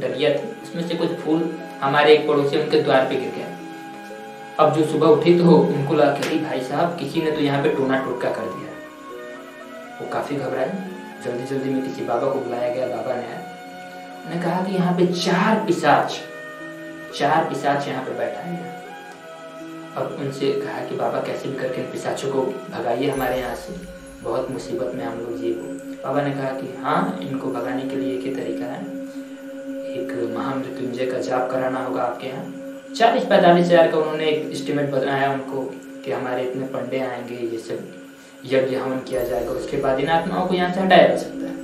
डलिया 0.00 0.30
थी, 0.32 0.48
उसमें 0.62 0.88
से 0.88 0.94
कुछ 0.94 1.10
फूल 1.20 1.48
हमारे 1.82 2.14
एक 2.14 2.26
पड़ोसी 2.28 2.56
उनके 2.58 2.82
द्वार 2.82 3.06
पे 3.06 3.14
गिर 3.14 3.32
गया। 3.36 3.46
अब 4.60 4.74
जो 4.74 4.84
सुबह 4.86 5.06
उठी 5.08 5.38
तो 5.38 5.56
उनको 5.58 5.94
लगा 5.94 6.12
कि 6.18 6.38
भाई 6.40 6.60
साहब, 6.62 6.98
किसी 6.98 7.22
ने 7.22 7.30
तो 7.30 7.40
यहाँ 7.40 7.62
पे 7.62 7.74
टोना 7.76 8.04
टोटका 8.04 8.30
कर 8.30 8.46
दिया। 8.48 8.70
वो 10.02 10.08
काफ़ी 10.08 10.36
घबराए। 10.36 10.70
जल्दी 11.24 11.44
जल्दी 11.46 11.70
में 11.70 11.82
किसी 11.82 12.04
बाबा 12.04 12.28
को 12.28 12.38
बुलाया 12.40 12.74
गया, 12.74 12.86
बाबा 12.86 13.14
ने 13.14 13.26
आया। 13.26 14.40
कहा 14.42 14.64
कि 14.64 14.74
यहाँ 14.74 14.96
पे 14.96 15.06
चार 15.06 15.64
पिसाच 15.66 16.20
चार 17.18 17.44
पिसाच 17.44 17.88
यहाँ 17.88 18.04
पे 18.04 18.12
बैठा 18.18 18.40
है। 18.40 18.56
अब 19.96 20.16
उनसे 20.20 20.52
कहा 20.52 20.84
कि 20.84 20.96
बाबा 20.96 21.20
कैसे 21.20 21.48
भी 21.48 21.58
करके 21.58 21.80
इन 21.80 21.90
पिसाचों 21.90 22.32
को 22.32 22.42
भगाइए 22.70 23.10
हमारे 23.10 23.40
यहाँ 23.40 23.54
से। 23.54 23.74
बहुत 24.22 24.50
मुसीबत 24.50 24.94
में 24.94 25.04
हम 25.04 25.18
लोग 25.18 25.44
ये 25.44 25.52
हो। 25.52 25.68
बाबा 26.04 26.22
ने 26.22 26.30
कहा 26.30 26.50
कि 26.50 26.74
हाँ 26.82 27.18
इनको 27.22 27.50
भगाने 27.52 27.82
के 27.82 27.96
लिए 27.96 28.18
एक 28.18 28.24
ही 28.24 28.34
तरीका 28.34 28.66
है। 28.66 28.80
एक 29.92 30.34
महामृत्युंजय 30.36 31.06
का 31.06 31.18
जाप 31.18 31.50
कराना 31.50 31.84
होगा 31.84 32.02
आपके 32.02 32.26
यहाँ। 32.26 32.94
चालीस 32.96 33.24
पैंतालीस 33.24 33.66
हज़ार 33.66 33.90
का 33.90 33.98
उन्होंने 33.98 34.26
एक 34.26 34.50
एस्टिमेट 34.52 34.90
बताया 34.90 35.32
उनको 35.32 35.64
कि 36.04 36.12
हमारे 36.12 36.42
इतने 36.42 36.66
पंडे 36.66 37.00
आएँगे, 37.00 37.34
ये 37.34 37.58
सब। 37.58 38.01
यज्ञ 38.44 38.76
हवन 38.76 38.98
किया 38.98 39.24
जाएगा, 39.24 39.50
उसके 39.50 39.76
बाद 39.76 40.00
इन 40.00 40.08
आत्माओं 40.08 40.46
को 40.46 40.54
यहाँ 40.54 40.72
से 40.72 40.80
हटाया 40.80 41.08
जा 41.08 41.16
सकता 41.16 41.46
है। 41.46 41.56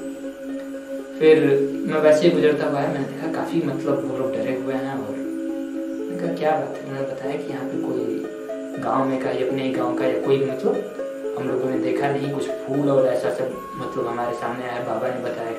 फिर 1.19 1.41
मैं 1.87 2.01
वैसे 2.01 2.29
ही 2.29 2.31
गुजरता 2.35 2.67
हुआ 2.67 2.81
है, 2.81 2.93
मैंने 2.93 3.07
देखा 3.07 3.33
काफ़ी 3.33 3.63
मतलब 3.63 4.11
वो 4.11 4.19
लोग 4.19 4.33
डरे 4.33 4.57
हुए 4.57 4.75
हैं 4.75 4.93
और 4.93 5.17
मैंने 5.17 6.35
क्या 6.35 6.51
बात 6.51 6.77
है? 6.77 6.83
उन्होंने 6.89 7.09
बताया 7.13 7.37
कि 7.37 7.53
यहाँ 7.53 7.65
पे 7.65 7.83
कोई 7.83 8.81
गाँव 8.83 9.05
में 9.05 9.23
का 9.23 9.31
या 9.31 9.47
अपने 9.47 9.69
गाँव 9.71 9.99
का 9.99 10.07
या 10.07 10.21
कोई 10.21 10.39
मतलब 10.45 11.35
हम 11.39 11.49
लोगों 11.49 11.71
ने 11.71 11.79
देखा 11.79 12.11
नहीं, 12.11 12.33
कुछ 12.35 12.49
फूल 12.49 12.91
और 12.91 13.07
ऐसा 13.07 13.31
सब 13.31 13.51
मतलब 13.77 14.07
हमारे 14.07 14.35
सामने 14.35 14.69
आया, 14.69 14.81
बाबा 14.85 15.09
ने 15.09 15.21
बताया 15.21 15.53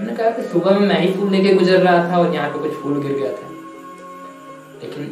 मैंने 0.00 0.16
कहा 0.16 0.30
कि 0.30 0.42
सुबह 0.42 0.78
में 0.78 0.88
मैं 0.88 1.00
ही 1.00 1.12
फूल 1.12 1.30
लेके 1.30 1.54
गुजर 1.54 1.78
रहा 1.78 2.12
था 2.12 2.18
और 2.18 2.34
यहाँ 2.34 2.50
पे 2.50 2.58
कुछ 2.58 2.72
फूल 2.72 3.02
गिर 3.02 3.12
गया 3.12 3.32
था। 3.32 3.48
लेकिन 4.82 5.04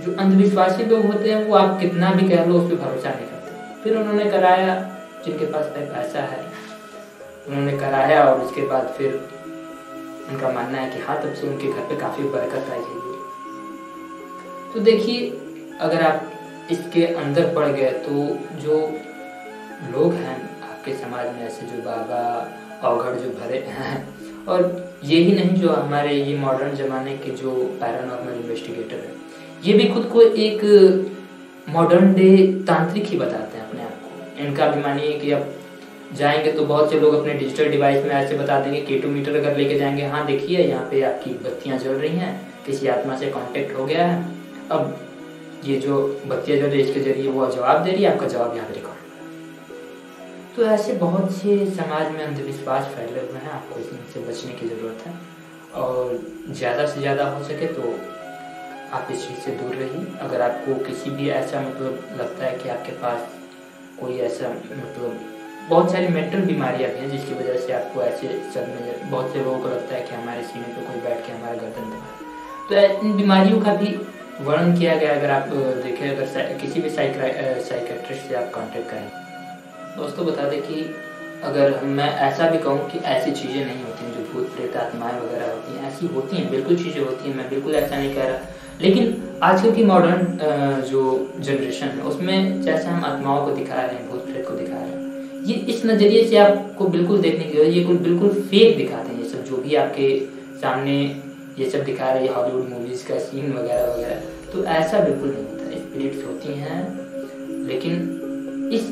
जो 0.00 0.12
अंधविश्वासी 0.18 0.84
लोग 0.84 1.06
होते 1.06 1.30
हैं, 1.30 1.48
वो 1.48 1.54
आप 1.54 1.80
कितना 1.80 2.12
भी 2.12 2.28
कह 2.28 2.44
लो, 2.44 2.54
उस 2.54 2.70
पर 2.70 2.76
भरोसा 2.76 3.08
नहीं 3.08 3.26
करते। 3.26 3.37
फिर 3.82 3.96
उन्होंने 3.96 4.24
कराया, 4.30 4.74
जिनके 5.24 5.46
पास 5.46 5.66
पैसा 5.74 6.20
है। 6.22 6.40
उन्होंने 7.48 7.76
कराया 7.78 8.22
और 8.24 8.40
उसके 8.40 8.62
बाद 8.66 8.94
फिर 8.98 9.12
उनका 10.30 10.50
मानना 10.52 10.78
है 10.78 10.90
कि 10.90 10.98
हाँ 11.00 11.16
तब 11.22 11.34
से 11.34 11.48
उनके 11.48 11.72
घर 11.72 11.88
पे 11.88 11.96
काफ़ी 11.96 12.24
बरकत 12.24 12.70
आई 12.72 12.78
है। 12.80 12.96
तो 14.74 14.80
देखिए, 14.80 15.28
अगर 15.80 16.02
आप 16.02 16.68
इसके 16.70 17.04
अंदर 17.06 17.54
पड़ 17.54 17.66
गए 17.68 17.90
तो 18.06 18.12
जो 18.62 18.74
लोग 19.92 20.12
हैं 20.14 20.36
आपके 20.62 20.94
समाज 20.96 21.26
में, 21.26 21.46
ऐसे 21.46 21.66
जो 21.66 21.82
बाबा 21.82 22.20
अवघड़ 22.82 23.14
जो 23.14 23.30
भरे 23.30 23.58
हैं, 23.68 23.96
और 24.46 24.60
यही 25.04 25.32
नहीं 25.32 25.60
जो 25.60 25.68
हमारे 25.70 26.14
ये 26.14 26.36
मॉडर्न 26.38 26.74
जमाने 26.76 27.16
के 27.16 27.30
जो 27.36 27.52
पैरानॉर्मल 27.80 28.32
इन्वेस्टिगेटर 28.34 28.96
है, 28.96 29.12
ये 29.64 29.72
भी 29.74 29.88
खुद 29.94 30.04
को 30.12 30.22
एक 30.22 30.60
मॉडर्न 31.68 32.12
डे 32.14 32.30
तांत्रिक 32.68 33.04
ही 33.04 33.16
बताते 33.18 33.42
हैं। 33.42 33.47
इनका 34.38 34.66
भी 34.68 34.82
मानिए 34.82 35.18
कि 35.18 35.30
अब 35.32 35.54
जाएँगे 36.14 36.52
तो 36.52 36.64
बहुत 36.64 36.90
से 36.90 37.00
लोग 37.00 37.14
अपने 37.14 37.34
डिजिटल 37.34 37.70
डिवाइस 37.70 38.04
में 38.04 38.10
ऐसे 38.12 38.36
बता 38.36 38.58
देंगे 38.60 38.80
केटो 38.82 39.08
मीटर 39.08 39.36
अगर 39.36 39.56
लेके 39.56 39.78
जाएँगे 39.78 40.04
हाँ 40.06 40.24
देखिए, 40.26 40.58
यहाँ 40.60 40.84
पे 40.90 41.02
आपकी 41.04 41.30
बत्तियाँ 41.44 41.78
जल 41.78 41.94
रही 41.94 42.16
हैं, 42.18 42.34
किसी 42.66 42.86
आत्मा 42.88 43.16
से 43.18 43.30
कांटेक्ट 43.30 43.76
हो 43.78 43.84
गया 43.86 44.06
है। 44.06 44.22
अब 44.70 45.00
ये 45.64 45.76
जो 45.80 46.02
बत्तियाँ 46.26 46.58
जो 46.60 46.76
इसके 46.76 47.00
ज़रिए 47.00 47.30
वो 47.30 47.46
जवाब 47.48 47.82
दे 47.84 47.90
रही 47.90 48.02
है, 48.02 48.12
आपका 48.12 48.26
जवाब 48.28 48.56
यहाँ 48.56 48.68
पे 48.68 48.74
रिकॉर्ड 48.74 48.96
तो 50.56 50.64
ऐसे 50.66 50.92
बहुत 50.96 51.30
से 51.32 51.64
समाज 51.72 52.10
में 52.12 52.24
अंधविश्वास 52.24 52.84
फैले 52.94 53.20
हुए 53.20 53.38
हैं, 53.38 53.50
आपको 53.50 53.80
इनसे 53.80 54.20
बचने 54.20 54.52
की 54.52 54.68
ज़रूरत 54.68 55.06
है। 55.06 55.12
और 55.76 56.18
ज़्यादा 56.50 56.86
से 56.86 57.00
ज़्यादा 57.00 57.28
हो 57.30 57.42
सके 57.44 57.66
तो 57.74 57.82
आप 58.92 59.08
इस 59.12 59.26
चीज़ 59.28 59.38
से 59.38 59.50
दूर 59.56 59.74
रहिए। 59.74 60.06
अगर 60.20 60.40
आपको 60.42 60.74
किसी 60.84 61.10
भी 61.10 61.28
ऐसा 61.30 61.60
मतलब 61.60 62.16
लगता 62.20 62.44
है 62.44 62.56
कि 62.58 62.68
आपके 62.68 62.92
पास 63.02 63.28
कोई 64.00 64.18
ऐसा 64.28 64.48
मतलब 64.48 65.18
बहुत 65.68 65.90
सारी 65.92 66.08
मेंटल 66.08 66.40
बीमारियाँ 66.42 66.90
भी 66.90 67.00
हैं 67.00 67.10
जिसकी 67.10 67.34
वजह 67.34 67.56
से 67.66 67.72
आपको 67.72 68.02
ऐसे 68.02 68.28
सब 68.54 68.68
में 68.68 69.10
बहुत 69.10 69.32
से 69.32 69.38
लोगों 69.44 69.58
को 69.58 69.68
लगता 69.68 69.94
है 69.94 70.02
कि 70.02 70.14
हमारे 70.14 70.42
सीने 70.42 70.68
पे 70.74 70.86
कोई 70.86 71.00
बैठ 71.00 71.26
के 71.26 71.32
हमारा 71.32 71.54
गर्दन 71.54 71.90
दबा 71.90 72.08
तो 72.68 73.06
इन 73.06 73.16
बीमारियों 73.16 73.60
का 73.60 73.74
भी 73.74 73.90
वर्णन 74.40 74.76
किया 74.78 74.94
गया 74.96 75.14
अगर 75.14 75.30
आप 75.30 75.48
देखें, 75.84 76.08
अगर 76.10 76.56
किसी 76.60 76.80
भी 76.80 76.90
साइकेट्रिस्ट 76.90 78.28
से 78.28 78.34
आप 78.34 78.50
कांटेक्ट 78.54 78.90
करें। 78.90 79.08
दोस्तों 79.96 80.26
बता 80.26 80.48
दें 80.48 80.60
कि 80.62 80.82
अगर 81.44 81.80
मैं 81.96 82.08
ऐसा 82.26 82.48
भी 82.50 82.58
कहूँ 82.58 82.88
कि 82.90 82.98
ऐसी 83.08 83.30
चीज़ें 83.32 83.64
नहीं 83.64 83.82
होती 83.84 84.04
हैं 84.04 84.12
जो 84.14 84.22
भूत 84.32 84.54
प्रेत 84.54 84.76
आत्माएँ 84.76 85.18
वगैरह 85.20 85.50
होती 85.52 85.76
हैं, 85.76 85.88
ऐसी 85.88 86.06
होती 86.14 86.36
हैं, 86.36 86.50
बिल्कुल 86.50 86.76
चीज़ें 86.76 87.02
होती 87.04 87.28
हैं, 87.28 87.36
मैं 87.36 87.48
बिल्कुल 87.50 87.74
ऐसा 87.74 87.96
नहीं 87.96 88.14
कह 88.14 88.26
रहा। 88.26 88.38
लेकिन 88.82 89.16
आजकल 89.42 89.74
की 89.74 89.84
मॉडर्न 89.84 90.38
जो 90.88 91.02
जनरेशन 91.40 91.86
है, 91.88 92.02
उसमें 92.02 92.62
जैसे 92.62 92.86
हम 92.86 93.04
आत्माओं 93.04 93.44
को 93.46 93.54
दिखा 93.56 93.74
रहे 93.74 93.94
हैं, 93.94 94.08
भूत 94.10 94.24
प्रेत 94.26 94.46
को 94.48 94.54
दिखा 94.54 94.76
रहे 94.76 94.88
हैं, 94.88 95.44
ये 95.46 95.54
इस 95.72 95.84
नज़रिए 95.86 96.24
से 96.28 96.36
आपको 96.38 96.86
बिल्कुल 96.88 97.20
देखने 97.20 97.44
की 97.44 97.70
ये 97.70 97.84
कुछ 97.84 97.96
बिल्कुल 98.02 98.28
फेक 98.50 98.76
दिखाते 98.76 99.12
हैं, 99.12 99.22
ये 99.22 99.28
सब 99.28 99.44
जो 99.44 99.56
भी 99.62 99.74
आपके 99.76 100.08
सामने 100.60 100.98
ये 101.58 101.70
सब 101.70 101.84
दिखा 101.84 102.10
रहे 102.12 102.26
हैं 102.26 102.34
हॉलीवुड 102.34 102.68
मूवीज़ 102.70 103.06
का 103.08 103.18
सीन 103.20 103.52
वगैरह 103.52 103.92
वगैरह 103.92 104.20
तो 104.52 104.64
ऐसा 104.72 105.00
बिल्कुल 105.00 105.28
नहीं 105.28 105.44
होता 105.44 105.78
स्पिरिट्स 105.78 106.24
होती 106.26 106.52
हैं, 106.54 106.80
लेकिन 107.68 108.70
इस 108.72 108.88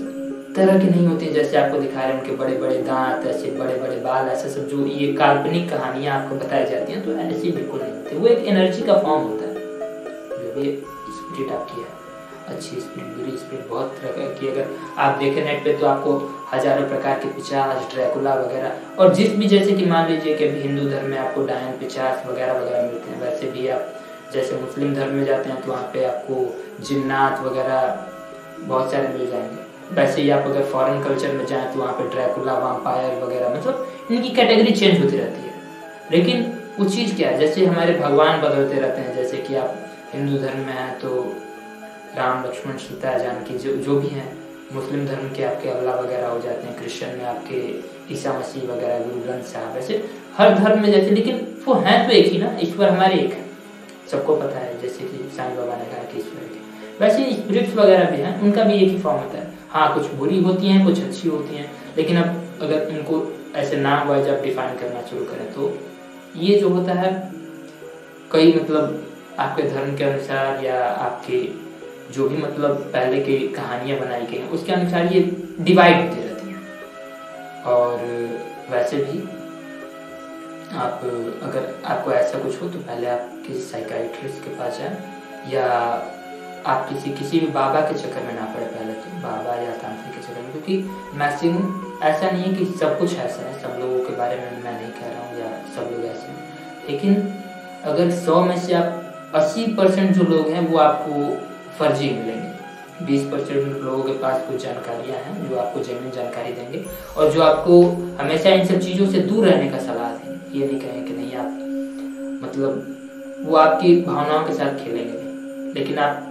तरह 0.56 0.78
की 0.78 0.88
नहीं 0.88 1.06
होती 1.06 1.26
जैसे 1.32 1.56
आपको 1.56 1.78
दिखा 1.78 2.00
रहे 2.00 2.12
हैं, 2.12 2.20
उनके 2.20 2.36
बड़े 2.36 2.56
बड़े 2.58 2.76
दांत, 2.82 3.26
ऐसे 3.26 3.50
बड़े 3.58 3.74
बड़े 3.80 3.96
बाल, 4.00 4.28
ऐसे 4.28 4.48
सब 4.50 4.68
जो 4.68 4.86
ये 4.88 5.12
काल्पनिक 5.14 5.68
कहानियाँ 5.70 6.14
आपको 6.14 6.36
बताई 6.36 6.64
जाती 6.70 6.92
हैं 6.92 7.04
तो 7.04 7.12
ऐसी 7.14 7.50
बिल्कुल 7.52 7.80
नहीं 7.80 7.92
होती, 7.92 8.16
वो 8.16 8.26
एक 8.28 8.46
एनर्जी 8.46 8.82
का 8.82 8.98
फॉर्म 9.00 9.22
होता 9.22 9.40
है। 9.40 9.45
ये 10.58 10.72
स्पिरिट 11.10 11.52
आपकी 11.52 11.80
है। 11.80 11.94
अच्छी 12.46 12.80
स्पिरिट 12.80 13.16
बुरी 13.16 13.36
स्पिरिट 13.36 13.68
बहुत 13.68 13.96
तरह 14.02 14.28
की 14.34 14.48
अगर 14.48 14.66
आप 14.98 15.18
देखें 15.18 15.44
नेट 15.44 15.64
पे 15.64 15.72
तो 15.72 15.86
आपको 15.86 16.12
हज़ारों 16.52 16.88
प्रकार 16.88 17.18
के 17.18 17.28
पिचास, 17.28 17.92
ड्रैकुला 17.94 18.34
वगैरह, 18.34 18.72
और 18.98 19.14
जिस 19.14 19.34
भी, 19.36 19.46
जैसे 19.48 19.72
कि 19.72 19.86
मान 19.86 20.10
लीजिए 20.10 20.34
कि 20.34 20.48
अभी 20.48 20.60
हिंदू 20.60 20.88
धर्म 20.90 21.10
में 21.10 21.18
आपको 21.18 21.46
डायन 21.46 21.72
पिचास 21.78 22.26
वगैरह 22.26 22.52
वगैरह 22.52 22.82
मिलते 22.82 23.10
हैं, 23.10 23.20
वैसे 23.22 23.50
भी 23.50 23.68
आप, 23.68 23.92
जैसे 24.32 24.56
मुस्लिम 24.56 24.94
धर्म 24.94 25.14
में 25.14 25.24
जाते 25.24 25.50
हैं 25.50 25.62
तो 25.62 25.72
वहाँ 25.72 25.90
पे 25.92 26.04
आपको 26.04 26.34
जिन्नात 26.84 27.40
वगैरह 27.40 27.80
बहुत 28.60 28.90
सारे 28.92 29.08
मिल 29.08 29.30
जाएँगे। 29.30 29.64
वैसे 29.94 30.22
ही 30.22 30.30
आप 30.30 30.44
अगर 30.46 30.64
फॉरेन 30.64 31.02
कल्चर 31.02 31.32
में 31.32 31.44
जाएँ 31.46 31.72
तो 31.72 31.80
वहाँ 31.80 31.92
पे 31.92 32.08
ड्रैकुला 32.10 32.58
वाम्पायर 32.58 33.22
वगैरह 33.22 33.54
मतलब 33.54 33.86
इनकी 34.10 34.28
कैटेगरी 34.28 34.72
चेंज 34.72 35.02
होती 35.04 35.16
रहती 35.16 35.42
है। 35.42 35.54
लेकिन 36.12 36.52
वो 36.78 36.84
चीज़ 36.86 37.14
क्या 37.16 37.28
है? 37.30 37.38
जैसे 37.38 37.66
हमारे 37.66 37.92
भगवान 37.98 38.40
बदलते 38.40 38.80
रहते 38.80 39.00
हैं, 39.00 39.14
जैसे 39.16 39.36
कि 39.36 39.54
आप 39.54 39.82
हिंदू 40.16 40.38
धर्म 40.38 40.58
में 40.58 40.72
है 40.72 40.90
तो 40.98 41.08
राम, 42.16 42.44
लक्ष्मण, 42.44 42.76
सीता, 42.78 43.16
जानकी, 43.18 43.58
जो 43.58 43.76
जो 43.84 43.98
भी 44.00 44.08
हैं, 44.08 44.28
मुस्लिम 44.74 45.06
धर्म 45.06 45.28
के 45.36 45.42
आपके 45.44 45.68
अल्लाह 45.68 45.96
वगैरह 45.96 46.28
हो 46.28 46.38
जाते 46.40 46.66
हैं, 46.66 46.76
क्रिश्चियन 46.78 47.16
में 47.18 47.24
आपके 47.26 48.14
ईसा 48.14 48.32
मसीह 48.38 48.62
वगैरह, 48.72 48.98
गुरु 48.98 49.20
ग्रंथ 49.20 49.42
साहब, 49.44 49.76
ऐसे 49.76 50.02
हर 50.38 50.54
धर्म 50.54 50.80
में 50.82 50.90
जैसे 50.92 51.10
लेकिन 51.10 51.46
वो 51.66 51.74
हैं 51.86 52.06
तो 52.06 52.12
एक 52.12 52.32
ही 52.32 52.38
ना, 52.38 52.56
ईश्वर 52.62 52.88
हमारे 52.88 53.20
एक 53.20 53.32
है। 53.32 53.44
सबको 54.10 54.36
पता 54.36 54.58
है, 54.58 54.80
जैसे 54.82 55.04
कि 55.04 55.28
साईं 55.36 55.56
बाबा 55.56 55.76
ने 55.76 55.84
कहा 55.84 56.02
कि 56.12 56.18
ईश्वर 56.18 56.44
के। 56.44 56.64
वैसे 57.00 57.30
स्पिरिट्स 57.32 57.74
वगैरह 57.74 58.10
भी 58.10 58.22
हैं, 58.22 58.40
उनका 58.40 58.64
भी 58.64 58.74
एक 58.74 58.90
ही 58.90 58.98
फॉर्म 58.98 59.18
होता 59.18 59.38
है। 59.38 59.54
हाँ 59.70 59.92
कुछ 59.94 60.12
बुरी 60.14 60.42
होती 60.42 60.68
हैं, 60.68 60.84
कुछ 60.86 61.02
अच्छी 61.02 61.28
होती 61.28 61.56
हैं, 61.56 61.70
लेकिन 61.96 62.16
अब 62.16 62.62
अगर 62.62 62.86
उनको 62.88 63.24
ऐसे 63.56 63.76
नाम 63.78 64.08
वाइज 64.08 64.28
आप 64.28 64.42
डिफाइन 64.42 64.76
करना 64.78 65.02
शुरू 65.10 65.24
करें 65.24 65.52
तो 65.54 65.76
ये 66.36 66.58
जो 66.60 66.68
होता 66.68 66.92
है, 66.92 67.10
कई 68.32 68.52
मतलब 68.54 69.05
आपके 69.38 69.62
धर्म 69.70 69.96
के 69.96 70.04
अनुसार 70.04 70.64
या 70.64 70.82
आपके 70.88 71.38
जो 72.14 72.28
भी 72.28 72.36
मतलब 72.36 72.76
पहले 72.92 73.20
की 73.22 73.38
कहानियाँ 73.54 73.98
बनाई 74.00 74.26
गई 74.26 74.36
हैं, 74.36 74.48
उसके 74.50 74.72
अनुसार 74.72 75.12
ये 75.12 75.20
डिवाइड 75.60 75.96
होती 75.98 76.20
रहती 76.20 76.48
हैं। 76.48 77.62
और 77.64 77.96
वैसे 78.70 78.96
भी 78.98 79.18
आप 80.76 81.00
अगर 81.42 81.74
आपको 81.84 82.12
ऐसा 82.12 82.38
कुछ 82.38 82.60
हो 82.62 82.68
तो 82.68 82.78
पहले 82.80 83.06
आप 83.08 83.32
किसी 83.46 83.60
साइकाइट्रिस्ट 83.62 84.44
के 84.44 84.50
पास 84.56 84.78
जाएँ, 84.78 84.96
या 85.52 85.66
आप 86.66 86.88
किसी 86.88 87.10
किसी 87.14 87.40
भी 87.40 87.46
बाबा 87.52 87.80
के 87.80 87.94
चक्कर 87.94 88.22
में 88.22 88.34
ना 88.34 88.44
पड़े 88.54 88.66
पहले 88.66 88.92
तो 88.92 89.10
बाबा 89.22 89.54
या 89.56 89.76
तांत्रिक 89.78 90.14
के 90.14 90.20
चक्कर 90.22 90.42
में, 90.42 90.50
क्योंकि 90.52 90.76
मैक्सिमम 91.18 92.00
ऐसा 92.02 92.30
नहीं 92.30 92.44
है 92.44 92.54
कि 92.54 92.64
सब 92.78 92.98
कुछ 92.98 93.16
ऐसा 93.16 93.42
है, 93.42 93.60
सब 93.62 93.78
लोगों 93.80 93.98
के 94.04 94.16
बारे 94.16 94.36
में 94.36 94.62
मैं 94.62 94.72
नहीं 94.72 94.90
कह 94.92 95.06
रहा 95.06 95.26
हूँ, 95.26 95.38
या 95.40 95.50
सब 95.76 95.90
लोग 95.92 96.04
ऐसे 96.06 96.26
हैं। 96.26 96.88
लेकिन 96.88 97.14
अगर 97.84 98.10
सौ 98.16 98.40
में 98.44 98.58
से 98.60 98.74
आप 98.74 99.02
अस्सी 99.36 99.66
परसेंट 99.74 100.10
जो 100.16 100.24
लोग 100.24 100.48
हैं, 100.48 100.66
वो 100.68 100.78
आपको 100.78 101.22
फर्जी 101.78 102.10
मिलेंगे। 102.10 103.04
बीस 103.06 103.22
परसेंट 103.30 103.82
लोगों 103.82 104.02
के 104.02 104.12
पास 104.18 104.46
कुछ 104.46 104.62
जानकारियाँ 104.62 105.18
हैं, 105.18 105.48
जो 105.48 105.56
आपको 105.58 105.80
ज़मीन 105.84 106.10
जानकारी 106.12 106.52
देंगे 106.52 106.84
और 107.16 107.30
जो 107.32 107.42
आपको 107.42 107.80
हमेशा 108.20 108.50
इन 108.50 108.64
सब 108.66 108.78
चीज़ों 108.80 109.06
से 109.10 109.18
दूर 109.22 109.46
रहने 109.46 109.68
का 109.70 109.78
सलाह 109.80 110.12
देंगे। 110.12 110.58
ये 110.58 110.66
नहीं 110.66 110.80
कहें 110.80 111.04
कि 111.06 111.12
नहीं 111.14 111.34
आप 111.36 111.50
मतलब 112.44 113.42
वो 113.46 113.56
आपकी 113.56 113.94
भावनाओं 114.02 114.46
के 114.46 114.54
साथ 114.54 114.78
खेलेंगे 114.84 115.74
लेकिन 115.74 115.98
आप 115.98 116.22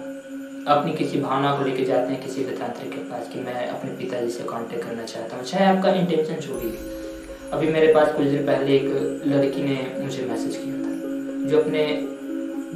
अपनी 0.67 0.93
किसी 0.93 1.19
भावना 1.21 1.55
को 1.57 1.63
लेके 1.63 1.83
जाते 1.85 2.13
हैं, 2.13 2.21
किसी 2.21 2.43
तांत्रिक 2.43 2.91
के 2.91 3.03
पास 3.09 3.29
कि 3.33 3.39
मैं 3.41 3.67
अपने 3.69 3.91
पिताजी 3.97 4.29
से 4.31 4.43
कांटेक्ट 4.43 4.83
करना 4.83 5.03
चाहता 5.05 5.35
हूँ। 5.35 5.43
चाहे 5.45 5.65
आपका 5.67 5.93
इंटेंशन 5.93 6.39
जो 6.47 6.59
भी 6.59 6.73
अभी 7.53 7.67
मेरे 7.73 7.93
पास 7.93 8.11
कुछ 8.13 8.25
दिन 8.27 8.45
पहले 8.45 8.75
एक 8.75 9.23
लड़की 9.27 9.63
ने 9.63 9.77
मुझे 9.99 10.25
मैसेज 10.29 10.55
किया 10.55 10.75
था, 10.75 11.49
जो 11.49 11.59
अपने 11.59 11.85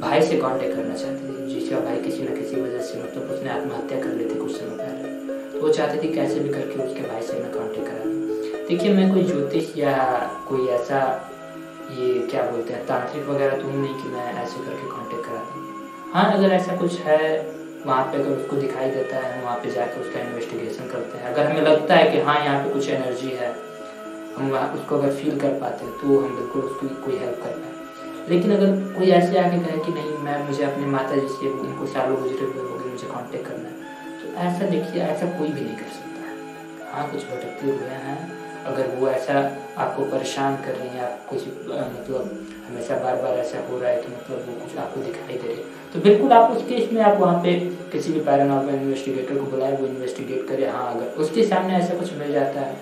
भाई 0.00 0.22
से 0.22 0.36
कांटेक्ट 0.36 0.76
करना 0.76 0.94
चाहती 0.94 1.28
थी 1.28 1.54
जिसका 1.54 1.80
भाई 1.80 1.96
किसी 1.96 2.22
न 2.22 2.34
किसी 2.36 2.60
वजह 2.60 2.80
से 2.80 3.02
मतलब 3.02 3.30
उसने 3.30 3.50
आत्महत्या 3.50 3.98
कर 4.00 4.12
ली 4.12 4.24
थी 4.24 4.34
कुछ 4.34 4.56
समय 4.56 4.76
पहले। 4.76 5.52
तो 5.52 5.60
वो 5.60 5.72
चाहती 5.72 6.02
थी 6.02 6.12
कैसे 6.14 6.40
भी 6.40 6.48
करके 6.48 6.82
उसके 6.84 7.02
भाई 7.02 7.22
से 7.22 7.38
मैं 7.38 7.52
कांटेक्ट 7.52 7.86
करा 7.86 8.04
दूँ। 8.04 8.66
देखिए, 8.68 8.92
मैं 8.92 9.12
कोई 9.12 9.24
ज्योतिष 9.24 9.76
या 9.76 9.94
कोई 10.48 10.66
ऐसा 10.68 11.00
ये 11.90 12.08
क्या 12.30 12.42
बोलते 12.50 12.72
हैं, 12.72 12.86
तांत्रिक 12.86 13.28
वगैरह 13.28 13.56
तो 13.56 13.68
नहीं 13.68 13.94
कि 13.94 14.08
मैं 14.08 14.26
ऐसे 14.42 14.64
करके 14.64 14.90
कांटेक्ट 14.90 15.24
करा 15.26 15.38
दूँ। 15.38 16.12
हाँ 16.12 16.32
अगर 16.32 16.52
ऐसा 16.52 16.76
कुछ 16.76 16.98
है, 17.00 17.24
वहाँ 17.86 18.04
पे 18.04 18.18
अगर 18.18 18.30
उसको 18.30 18.56
दिखाई 18.56 18.90
देता 18.90 19.16
है, 19.16 19.32
हम 19.32 19.44
वहाँ 19.44 19.56
पे 19.58 19.70
जाकर 19.70 20.00
उसका 20.00 20.20
इन्वेस्टिगेशन 20.20 20.88
करते 20.88 21.18
हैं। 21.18 21.32
अगर 21.34 21.50
हमें 21.50 21.62
लगता 21.62 21.96
है 21.96 22.10
कि 22.10 22.20
हाँ 22.20 22.38
यहाँ 22.44 22.64
पे 22.64 22.72
कुछ 22.72 22.88
एनर्जी 22.88 23.30
है, 23.32 23.54
हम 24.36 24.50
वहाँ 24.50 24.72
उसको 24.74 24.98
अगर 24.98 25.12
फील 25.14 25.38
कर 25.40 25.58
पाते 25.60 25.84
हैं 25.84 25.92
तो 25.92 26.18
हम 26.20 26.36
बिल्कुल 26.36 26.62
उसकी 26.62 26.88
कोई 27.04 27.18
हेल्प 27.18 27.42
कर 27.42 27.50
पाए 27.50 27.69
लेकिन 28.28 28.52
अगर 28.56 28.76
कोई 28.96 29.10
ऐसे 29.10 29.38
आके 29.38 29.58
कहे 29.58 29.78
कि 29.84 29.92
नहीं, 29.92 30.18
मैं, 30.18 30.38
मुझे 30.46 30.64
अपने 30.64 30.86
माता 30.88 31.16
जी 31.16 31.28
से 31.30 31.50
उनको 31.50 31.86
सालों 31.86 32.20
गुजरे 32.22 32.46
हुए 32.46 32.68
हो 32.68 32.78
गए 32.78 32.90
मुझे 32.90 33.06
कांटेक्ट 33.06 33.46
करना 33.46 33.68
है 33.68 33.74
तो 34.20 34.34
ऐसा 34.40 34.66
देखिए, 34.66 35.02
ऐसा 35.04 35.26
कोई 35.38 35.48
भी 35.48 35.60
नहीं 35.60 35.76
कर 35.76 35.90
सकता 35.94 36.20
है। 36.20 36.92
हाँ 36.92 37.10
कुछ 37.10 37.24
भटकते 37.24 37.66
हुए 37.66 37.98
हैं। 38.04 38.18
अगर 38.66 38.88
वो 38.96 39.08
ऐसा 39.08 39.34
आपको 39.78 40.04
परेशान 40.06 40.56
कर 40.64 40.74
रही 40.74 40.88
हैं, 40.88 41.02
आप 41.02 41.26
कुछ 41.28 41.46
मतलब 41.46 42.46
हमेशा 42.68 42.96
बार 43.04 43.16
बार 43.22 43.38
ऐसा 43.38 43.60
हो 43.68 43.78
रहा 43.78 43.90
है 43.90 44.02
कि 44.02 44.08
मतलब 44.08 44.44
वो 44.48 44.54
कुछ 44.64 44.76
आपको 44.78 45.00
दिखाई 45.02 45.36
दे 45.36 45.48
रहे 45.48 45.64
तो 45.92 46.00
बिल्कुल 46.00 46.32
आप 46.32 46.50
उस 46.50 46.62
केस 46.64 46.92
में 46.92 47.00
आप 47.02 47.18
वहाँ 47.20 47.42
पे 47.42 47.54
किसी 47.92 48.12
भी 48.12 48.20
पैरानॉर्मल 48.20 48.74
इन्वेस्टिगेटर 48.74 49.38
को 49.38 49.44
बुलाए, 49.46 49.76
वो 49.76 49.86
इन्वेस्टिगेट 49.86 50.46
करे। 50.48 50.66
हाँ 50.68 50.94
अगर 50.94 51.20
उसके 51.22 51.46
सामने 51.46 51.76
ऐसा 51.76 51.94
कुछ 51.94 52.12
मिल 52.18 52.32
जाता 52.32 52.60
है, 52.60 52.76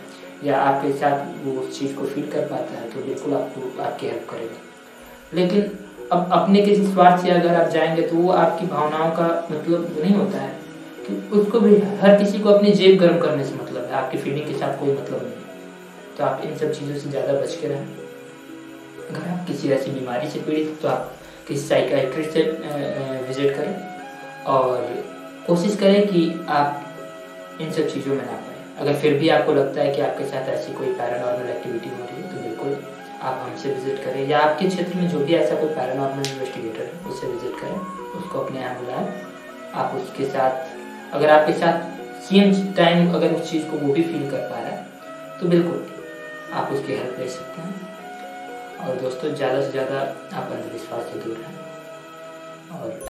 या 0.45 0.59
आपके 0.63 0.93
साथ 0.93 1.45
वो 1.45 1.61
उस 1.61 1.79
चीज़ 1.79 1.95
को 1.97 2.07
फील 2.07 2.31
कर 2.31 2.47
पाता 2.47 2.81
है 2.81 2.91
तो 2.91 3.05
बिल्कुल 3.07 3.35
आपको 3.35 3.83
आपकी 3.83 4.07
हेल्प 4.07 4.27
करेगा। 4.31 4.67
लेकिन 5.35 5.71
अब 6.13 6.31
अपने 6.33 6.61
किसी 6.63 6.87
स्वार्थ 6.87 7.23
से 7.23 7.31
अगर 7.31 7.55
आप 7.55 7.69
जाएँगे 7.71 8.03
तो 8.03 8.17
वो 8.17 8.31
आपकी 8.35 8.67
भावनाओं 8.67 9.11
का 9.13 9.27
मतलब 9.51 9.97
नहीं 10.01 10.15
होता 10.15 10.39
है। 10.39 10.57
कि 11.01 11.15
उसको 11.39 11.61
भी 11.61 11.77
हर 12.01 12.17
किसी 12.19 12.39
को 12.39 12.49
अपनी 12.49 12.73
जेब 12.73 12.99
गर्म 13.01 13.19
करने 13.21 13.45
से 13.45 13.55
मतलब 13.55 13.85
है। 13.85 13.93
आपकी 13.95 14.19
फीलिंग 14.19 14.47
के 14.47 14.59
साथ 14.59 14.79
कोई 14.81 14.93
मतलब 14.93 15.23
नहीं 15.23 16.17
तो 16.19 16.25
आप 16.25 16.43
इन 16.45 16.57
सब 16.57 16.73
चीज़ों 16.73 16.99
से 16.99 17.11
ज़्यादा 17.11 17.33
बच 17.33 17.55
के 17.61 17.69
रहें। 17.69 17.87
अगर 19.11 19.29
आप 19.31 19.47
किसी 19.47 19.71
ऐसी 19.73 19.91
बीमारी 19.91 20.29
से 20.31 20.41
पीड़ित 20.41 20.79
तो 20.83 20.89
आप 20.89 21.13
किसी 21.49 21.67
साइकाइट्रिस्ट 21.69 22.33
से 22.33 22.43
विज़िट 23.29 23.57
करें 23.57 24.45
और 24.47 25.05
कोशिश 25.47 25.77
करें 25.77 26.07
कि 26.07 26.29
आप 26.51 26.85
इन 27.61 27.71
सब 27.73 27.89
चीज़ों 27.89 28.15
में 28.15 28.25
ना 28.27 28.33
पाए 28.33 28.57
अगर 28.81 28.99
फिर 29.01 29.19
भी 29.19 29.29
आपको 29.29 29.53
लगता 29.53 29.81
है 29.81 29.95
कि 29.95 30.01
आपके 30.01 30.25
साथ 30.25 30.49
ऐसी 30.49 30.73
कोई 30.73 30.93
पैरानॉर्मल 30.95 31.51
एक्टिविटी 31.51 31.89
हो 31.89 32.05
रही 32.05 32.23
है 32.23 32.35
तो 32.35 32.43
बिल्कुल 32.43 32.77
आप 33.21 33.41
हमसे 33.43 33.73
विज़िट 33.75 34.05
करें, 34.05 34.27
या 34.29 34.39
आपके 34.41 34.69
क्षेत्र 34.69 34.97
में 34.97 35.09
जो 35.09 35.19
भी 35.21 35.35
ऐसा 35.35 35.55
कोई 35.55 35.69
पैरानॉर्मल 35.71 36.29
इन्वेस्टिगेटर 36.29 36.83
है, 36.83 37.11
उससे 37.11 37.27
विज़िट 37.27 37.61
करें, 37.61 37.79
उसको 38.19 38.41
अपने 38.41 38.61
यहाँ 38.61 38.79
बुलाएँ। 38.81 39.07
आप 39.75 39.95
उसके 39.95 40.25
साथ, 40.27 41.15
अगर 41.15 41.31
आपके 41.31 41.53
साथ 41.55 41.97
सेम 42.23 42.53
टाइम 42.75 43.13
अगर 43.15 43.33
उस 43.33 43.51
चीज़ 43.51 43.67
को 43.67 43.77
वो 43.79 43.93
भी 43.95 44.03
फील 44.03 44.31
कर 44.31 44.49
पा 44.49 44.57
रहा 44.57 44.69
है 44.69 44.87
तो 45.41 45.49
बिल्कुल 45.49 45.87
आप 46.53 46.73
उसकी 46.73 46.93
हेल्प 46.93 47.19
ले 47.19 47.29
सकते 47.29 47.63
हैं। 47.63 47.75
और 48.79 49.01
दोस्तों, 49.01 49.35
ज़्यादा 49.35 49.61
से 49.63 49.71
ज़्यादा 49.71 50.01
आप 50.33 50.51
अंधविश्वास 50.53 51.05
से 51.05 51.21
दूर 51.21 51.37
रहें। 51.37 52.81
और 52.81 53.07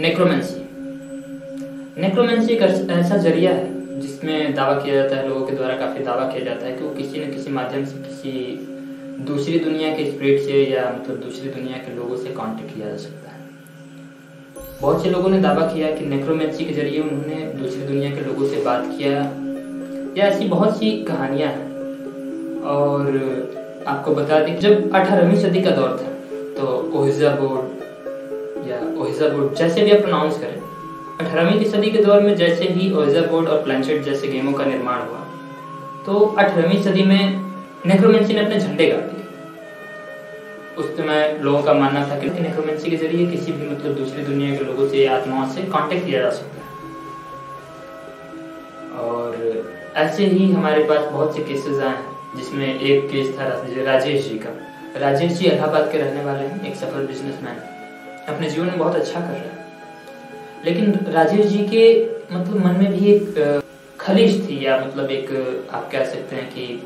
नेक्रोमेंसी 0.00 0.60
नेक्रोमेंसी 2.00 2.52
एक 2.52 2.62
ऐसा 2.90 3.16
ज़रिया 3.16 3.50
है 3.52 4.00
जिसमें 4.00 4.54
दावा 4.54 4.74
किया 4.74 4.94
जाता 4.94 5.16
है, 5.16 5.28
लोगों 5.28 5.46
के 5.46 5.54
द्वारा 5.56 5.74
काफ़ी 5.76 6.04
दावा 6.04 6.24
किया 6.26 6.44
जाता 6.44 6.66
है 6.66 6.72
कि 6.76 6.84
वो 6.84 6.90
किसी 6.90 7.20
न 7.20 7.30
किसी 7.32 7.50
माध्यम 7.50 7.84
से 7.84 7.98
किसी 7.98 8.30
दूसरी 9.24 9.58
दुनिया 9.58 9.90
के 9.96 10.10
स्पिरिट 10.10 10.40
से 10.42 10.62
या 10.64 10.84
मतलब 10.90 11.16
दूसरी 11.22 11.50
दुनिया 11.50 11.78
के 11.78 11.94
लोगों 11.96 12.16
से 12.16 12.32
कांटेक्ट 12.34 12.74
किया 12.74 12.88
जा 12.88 12.96
सकता 12.96 13.30
है। 13.30 13.38
बहुत 14.80 15.02
से 15.02 15.10
लोगों 15.10 15.30
ने 15.30 15.40
दावा 15.40 15.66
किया 15.66 15.90
कि 15.96 16.06
नेक्रोमेंसी 16.06 16.64
के 16.64 16.74
ज़रिए 16.74 17.00
उन्होंने 17.00 17.42
दूसरी 17.54 17.82
दुनिया 17.82 18.10
के 18.10 18.20
लोगों 18.20 18.48
से 18.48 18.62
बात 18.64 18.86
किया 18.96 19.10
या 20.16 20.28
ऐसी 20.28 20.48
बहुत 20.48 20.78
सी 20.78 20.90
कहानियाँ 21.02 21.50
हैं। 21.50 21.66
और 22.72 23.84
आपको 23.88 24.14
बता 24.14 24.40
दें 24.40 24.58
जब 24.60 24.94
अठारहवीं 24.94 25.38
सदी 25.40 25.62
का 25.62 25.70
दौर 25.72 25.92
था 25.98 26.08
तो 26.56 26.64
ओहिजा 27.00 27.34
बोर्ड 27.34 27.69
बोर्ड 29.28 29.54
जैसे 29.54 29.82
भी 29.82 29.90
आप 29.90 30.00
प्रोनाउंस 30.00 30.38
करें। 30.38 30.60
अठारहवीं 31.20 31.58
की 31.58 31.64
सदी 31.70 31.90
के 31.90 32.02
दौर 32.04 32.20
में 32.20 32.34
जैसे 32.36 32.64
ही 32.66 32.92
ओहिजा 32.92 33.20
बोर्ड 33.22 33.48
और 33.48 33.62
प्लानचेट 33.62 34.02
जैसे 34.02 34.28
गेमों 34.28 34.52
का 34.52 34.64
निर्माण 34.64 35.00
हुआ 35.00 35.18
तो 36.06 36.18
अठारहवीं 36.18 36.82
सदी 36.82 37.02
में 37.02 37.50
नेक्रोमेंसी 37.86 38.34
ने 38.34 38.40
अपने 38.40 38.60
झंडे 38.60 38.86
गाड़ 38.86 39.00
दिए। 39.00 39.24
उस 40.78 40.96
समय 40.96 41.38
लोगों 41.42 41.62
का 41.62 41.72
मानना 41.74 42.06
था 42.08 42.18
कि 42.18 42.28
नेक्रोमेंसी 42.40 42.90
के 42.90 42.96
ज़रिए 42.96 43.26
किसी 43.26 43.52
भी 43.52 43.68
मतलब 43.70 43.94
दूसरी 43.94 44.22
दुनिया 44.24 44.56
के 44.56 44.64
लोगों 44.64 44.88
से 44.88 45.06
आत्माओं 45.08 45.48
से 45.48 45.62
कांटेक्ट 45.62 46.06
किया 46.06 46.20
जा 46.22 46.30
सकता 46.30 46.56
है। 46.56 46.68
और 49.00 49.28
ऐसे 49.96 50.26
ही 50.26 50.52
हमारे 50.52 50.84
पास 50.84 51.10
बहुत 51.12 51.36
से 51.36 51.42
केसेस 51.42 51.78
आए 51.78 51.88
हैं, 51.88 52.36
जिसमें 52.36 52.80
एक 52.80 53.10
केस 53.10 53.38
था 53.38 53.44
राजेश 53.84 54.28
जी 54.28 54.38
का। 54.38 54.50
राजेश 55.00 55.32
जी 55.32 55.44
इलाहाबाद 55.46 55.90
के 55.92 55.98
रहने 55.98 56.24
वाले 56.24 56.46
हैं, 56.46 56.64
एक 56.68 56.74
सफल 56.76 57.06
बिजनेसमैन 57.06 57.56
अपने 58.30 58.50
जीवन 58.50 58.66
में 58.66 58.78
बहुत 58.78 58.96
अच्छा 58.96 59.20
कर 59.20 59.32
रहे 59.32 59.38
हैं। 59.40 59.58
लेकिन 60.64 61.12
राजेश 61.12 61.46
जी 61.46 61.58
के 61.66 61.84
मतलब 62.32 62.64
मन 62.64 62.76
में 62.78 62.92
भी 62.92 63.12
एक 63.12 63.62
खलिश 64.00 64.34
थी 64.40 64.64
या 64.66 64.78
मतलब 64.78 65.10
एक, 65.10 65.30
आप 65.70 65.90
कह 65.92 66.04
सकते 66.06 66.36
हैं 66.36 66.48
कि 66.48 66.82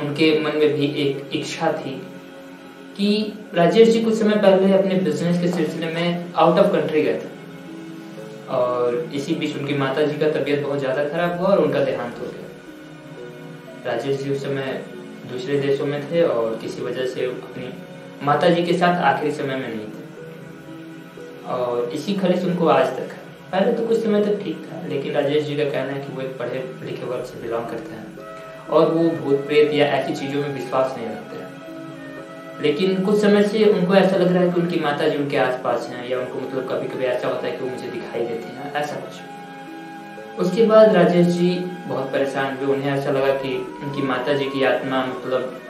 उनके 0.00 0.38
मन 0.40 0.56
में 0.58 0.72
भी 0.74 0.86
एक 1.02 1.30
इच्छा 1.34 1.72
थी 1.74 1.94
कि 2.96 3.10
राजेश 3.54 3.88
जी 3.88 4.00
कुछ 4.00 4.14
समय 4.14 4.36
पहले 4.36 4.72
अपने 4.74 4.94
बिज़नेस 5.00 5.40
के 5.40 5.48
सिलसिले 5.48 5.86
में 5.86 6.32
आउट 6.34 6.58
ऑफ़ 6.58 6.72
कंट्री 6.72 7.02
गए 7.02 7.14
थे। 7.14 7.28
और 8.50 8.96
इसी 9.14 9.34
बीच 9.34 9.56
उनकी 9.56 9.74
माता 9.78 10.02
जी 10.02 10.18
का 10.18 10.30
तबीयत 10.30 10.62
बहुत 10.62 10.78
ज़्यादा 10.78 11.04
खराब 11.08 11.38
हुआ 11.40 11.48
और 11.48 11.58
उनका 11.58 11.84
देहांत 11.84 12.18
हो 12.20 12.26
गया। 12.26 12.46
राजेश 13.86 14.22
जी 14.22 14.30
उस 14.30 14.42
समय 14.42 14.82
दूसरे 15.32 15.58
देशों 15.58 15.86
में 15.86 16.00
थे 16.10 16.22
और 16.24 16.58
किसी 16.62 16.82
वजह 16.82 17.06
से 17.06 17.24
अपनी 17.24 17.72
माता 18.22 18.48
जी 18.48 18.62
के 18.62 18.72
साथ 18.78 19.02
आखिरी 19.04 19.32
समय 19.32 19.56
में 19.56 19.68
नहीं 19.68 19.86
थे। 19.86 19.99
और 21.50 21.90
इसी 21.90 22.14
खलिश 22.14 22.44
उनको 22.44 22.66
आज 22.68 22.86
तक 22.86 23.12
है। 23.12 23.18
पहले 23.52 23.72
तो 23.72 23.86
कुछ 23.86 24.02
समय 24.02 24.24
तक 24.24 24.42
ठीक 24.42 24.66
था, 24.66 24.86
लेकिन 24.88 25.14
राजेश 25.14 25.44
जी 25.44 25.56
का 25.56 25.64
कहना 25.64 25.92
है 25.92 26.00
कि 26.00 26.12
वो 26.12 26.22
एक 26.22 26.38
पढ़े 26.38 26.64
लिखे 26.82 27.04
वर्ग 27.04 27.24
से 27.24 27.40
बिलोंग 27.42 27.66
करते 27.66 27.94
हैं 27.94 28.68
और 28.68 28.90
वो 28.90 29.08
भूत 29.10 29.46
प्रेत 29.46 29.72
या 29.74 29.86
ऐसी 29.86 30.14
चीज़ों 30.16 30.42
में 30.42 30.54
विश्वास 30.54 30.94
नहीं 30.96 31.06
रखते 31.06 31.36
हैं। 31.36 31.48
लेकिन 32.62 33.04
कुछ 33.04 33.20
समय 33.20 33.42
से 33.42 33.64
उनको 33.64 33.94
ऐसा 33.94 34.16
लग 34.16 34.32
रहा 34.32 34.42
है 34.42 34.52
कि 34.52 34.60
उनकी 34.60 34.80
माता 34.80 35.08
जी 35.08 35.16
उनके 35.16 35.36
आसपास 35.36 35.88
हैं 35.88 36.08
या 36.08 36.18
उनको 36.18 36.40
मतलब 36.40 36.68
कभी 36.68 36.88
कभी 36.88 37.04
ऐसा 37.04 37.28
होता 37.28 37.46
है 37.46 37.52
कि 37.52 37.64
वो 37.64 37.70
मुझे 37.70 37.90
दिखाई 37.90 38.26
देती 38.26 38.56
हैं, 38.56 38.72
ऐसा 38.74 38.96
कुछ। 38.96 40.38
उसके 40.40 40.66
बाद 40.66 40.94
राजेश 40.94 41.26
जी 41.26 41.50
बहुत 41.86 42.12
परेशान 42.12 42.56
हुए। 42.56 42.74
उन्हें 42.74 42.92
ऐसा 42.92 43.10
लगा 43.10 43.32
कि 43.34 43.54
उनकी 43.82 44.02
माता 44.02 44.32
जी 44.32 44.44
की 44.44 44.64
आत्मा 44.64 45.04
मतलब 45.06 45.60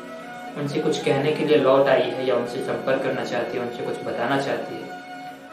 उनसे 0.58 0.80
कुछ 0.80 1.02
कहने 1.04 1.32
के 1.32 1.44
लिए 1.44 1.56
लौट 1.56 1.88
आई 1.88 2.10
है 2.10 2.26
या 2.26 2.34
उनसे 2.34 2.58
संपर्क 2.58 3.02
करना 3.02 3.24
चाहती 3.24 3.58
है, 3.58 3.64
उनसे 3.64 3.84
कुछ 3.84 4.04
बताना 4.04 4.40
चाहती 4.40 4.74
है। 4.74 4.89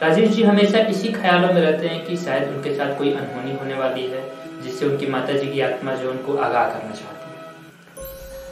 राजेश 0.01 0.29
जी 0.29 0.43
हमेशा 0.43 0.79
इसी 0.89 1.12
ख्यालों 1.12 1.53
में 1.53 1.62
रहते 1.62 1.88
हैं 1.88 2.05
कि 2.05 2.15
शायद 2.17 2.49
उनके 2.49 2.73
साथ 2.75 2.97
कोई 2.97 3.12
अनहोनी 3.12 3.53
होने 3.60 3.75
वाली 3.75 4.01
है, 4.01 4.21
जिससे 4.63 4.86
उनकी 4.86 5.07
माता 5.07 5.33
जी 5.33 5.47
की 5.47 5.62
आत्मा 5.62 5.93
जो 5.93 6.10
उनको 6.12 6.36
आगाह 6.38 6.69
करना 6.69 6.91
चाहती 6.91 7.29
है। 7.29 7.38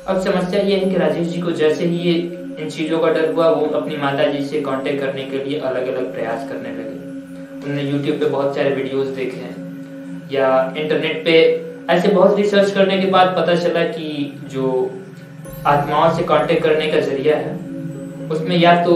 अब 0.08 0.21
समस्या 0.21 0.62
ये 0.62 0.77
है 0.77 0.89
कि 0.89 0.97
राजेश 0.97 1.27
जी 1.27 1.41
को 1.41 1.51
जैसे 1.51 1.86
ही 1.86 1.97
ये 1.99 2.13
इन 2.60 2.69
चीज़ों 2.69 2.99
का 2.99 3.10
डर 3.10 3.31
हुआ, 3.34 3.49
वो 3.49 3.65
अपनी 3.79 3.97
माता 3.97 4.25
जी 4.25 4.43
से 4.45 4.62
कांटेक्ट 4.62 4.99
करने 5.01 5.23
के 5.25 5.43
लिए 5.43 5.60
अलग 5.62 5.88
अलग 5.88 6.12
प्रयास 6.13 6.49
करने 6.49 6.69
लगे। 6.69 6.97
उन्होंने 7.55 7.84
यूट्यूब 7.84 8.19
पे 8.19 8.25
बहुत 8.25 8.55
सारे 8.55 8.69
वीडियोस 8.71 9.08
देखे 9.15 9.38
हैं, 9.38 9.55
या 10.31 10.73
इंटरनेट 10.77 11.23
पे 11.25 11.38
ऐसे 11.89 12.08
बहुत 12.08 12.38
रिसर्च 12.38 12.71
करने 12.71 12.97
के 13.01 13.12
बाद 13.12 13.36
पता 13.38 13.55
चला 13.58 13.84
कि 13.89 14.39
जो 14.51 14.73
आत्माओं 15.67 16.15
से 16.17 16.23
कांटेक्ट 16.23 16.63
करने 16.63 16.91
का 16.91 16.99
ज़रिया 17.01 17.38
है, 17.38 17.55
उसमें 18.29 18.58
या 18.58 18.75
तो 18.86 18.95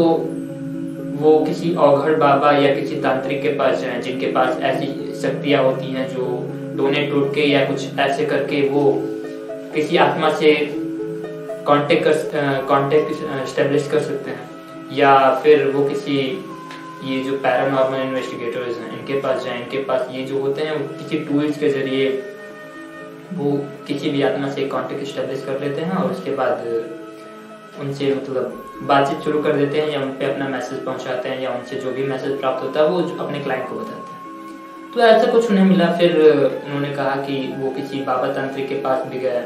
वो 1.19 1.37
किसी 1.45 1.73
औघड़ 1.75 2.15
बाबा 2.15 2.51
या 2.51 2.73
किसी 2.75 2.95
तांत्रिक 3.01 3.41
के 3.41 3.49
पास 3.55 3.79
जाए, 3.79 4.01
जिनके 4.01 4.31
पास 4.31 4.61
ऐसी 4.63 4.87
शक्तियाँ 5.21 5.63
होती 5.63 5.85
हैं 5.85 6.07
जो 6.09 6.25
डोने 6.77 7.05
टूट 7.07 7.33
के 7.35 7.41
या 7.41 7.65
कुछ 7.65 7.97
ऐसे 7.99 8.25
करके 8.25 8.61
वो 8.69 8.91
किसी 9.75 9.97
आत्मा 9.97 10.29
से 10.33 10.53
कांटेक्ट 11.67 12.03
कर 12.03 12.65
कांटेक्ट 12.69 13.47
स्टेब्लिश 13.49 13.89
कर 13.91 13.99
सकते 14.01 14.31
हैं। 14.31 14.47
या 14.93 15.13
फिर 15.43 15.67
वो 15.67 15.87
किसी, 15.89 16.17
ये 17.05 17.19
जो 17.23 17.37
पैरानॉर्मल 17.37 17.99
इन्वेस्टिगेटर्स 17.99 18.77
हैं, 18.77 18.99
इनके 18.99 19.19
पास 19.21 19.43
जाए, 19.43 19.57
इनके 19.57 19.83
पास 19.83 20.07
ये 20.11 20.23
जो 20.23 20.39
होते 20.41 20.61
हैं 20.61 20.77
किसी 20.97 21.19
टूल्स 21.25 21.59
के 21.59 21.69
ज़रिए 21.69 22.09
वो 23.33 23.51
किसी 23.87 24.09
भी 24.09 24.21
आत्मा 24.21 24.49
से 24.51 24.67
कांटेक्ट 24.67 25.07
स्टेब्लिश 25.07 25.43
कर 25.45 25.59
लेते 25.61 25.81
हैं 25.81 25.91
और 25.93 26.11
उसके 26.11 26.31
बाद 26.35 26.63
उनसे 27.79 28.13
मतलब 28.15 28.63
बातचीत 28.83 29.19
शुरू 29.19 29.41
कर 29.41 29.53
देते 29.53 29.81
हैं 29.81 29.89
या 29.89 30.01
उन 30.01 30.09
पर 30.09 30.29
अपना 30.29 30.47
मैसेज 30.47 30.83
पहुंचाते 30.85 31.29
हैं 31.29 31.41
या 31.41 31.51
उनसे 31.51 31.75
जो 31.75 31.91
भी 31.91 32.03
मैसेज 32.03 32.39
प्राप्त 32.39 32.63
होता 32.63 32.79
है 32.79 32.87
वो 32.87 33.01
अपने 33.19 33.39
क्लाइंट 33.39 33.69
को 33.69 33.75
बताते 33.75 34.13
हैं। 34.13 34.17
तो 34.93 34.99
ऐसा 34.99 35.31
कुछ 35.31 35.49
उन्हें 35.51 35.65
मिला। 35.65 35.91
फिर 35.97 36.19
उन्होंने 36.65 36.89
कहा 36.95 37.15
कि 37.15 37.37
वो 37.57 37.71
किसी 37.71 38.01
बाबा 38.01 38.33
तांत्रिक 38.33 38.67
के 38.69 38.75
पास 38.75 39.05
भी 39.07 39.19
गए 39.19 39.43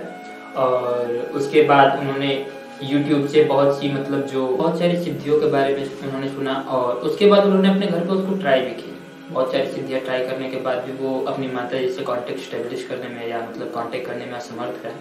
और 0.55 1.31
उसके 1.35 1.63
बाद 1.63 1.99
उन्होंने 1.99 2.45
यूट्यूब 2.83 3.27
से 3.27 3.43
बहुत 3.43 3.79
सी 3.79 3.91
मतलब 3.93 4.25
जो 4.27 4.47
बहुत 4.47 4.79
सारी 4.79 5.03
सिद्धियों 5.03 5.39
के 5.39 5.45
बारे 5.45 5.75
में 5.75 5.83
उन्होंने 6.03 6.29
सुना 6.29 6.53
और 6.69 6.95
उसके 7.09 7.25
बाद 7.25 7.45
उन्होंने 7.45 7.69
अपने 7.69 7.87
घर 7.87 7.99
पर 7.99 8.13
उसको 8.13 8.37
ट्राई 8.37 8.61
भी 8.61 8.71
किया। 8.71 9.31
बहुत 9.31 9.51
सारी 9.51 9.71
सिद्धियाँ 9.71 10.01
ट्राई 10.01 10.25
करने 10.27 10.49
के 10.49 10.57
बाद 10.57 10.77
भी 10.77 10.91
वो 10.97 11.19
अपनी 11.25 11.47
माता 11.47 11.77
जी 11.77 11.89
से 11.89 12.03
कॉन्टेक्ट 12.03 12.39
स्टेब्लिश 12.39 12.85
करने 12.87 13.09
में 13.09 13.27
या 13.29 13.39
मतलब 13.49 13.71
कॉन्टेक्ट 13.71 14.07
करने 14.07 14.25
में 14.25 14.33
असमर्थ 14.33 14.85
रहे। 14.85 14.93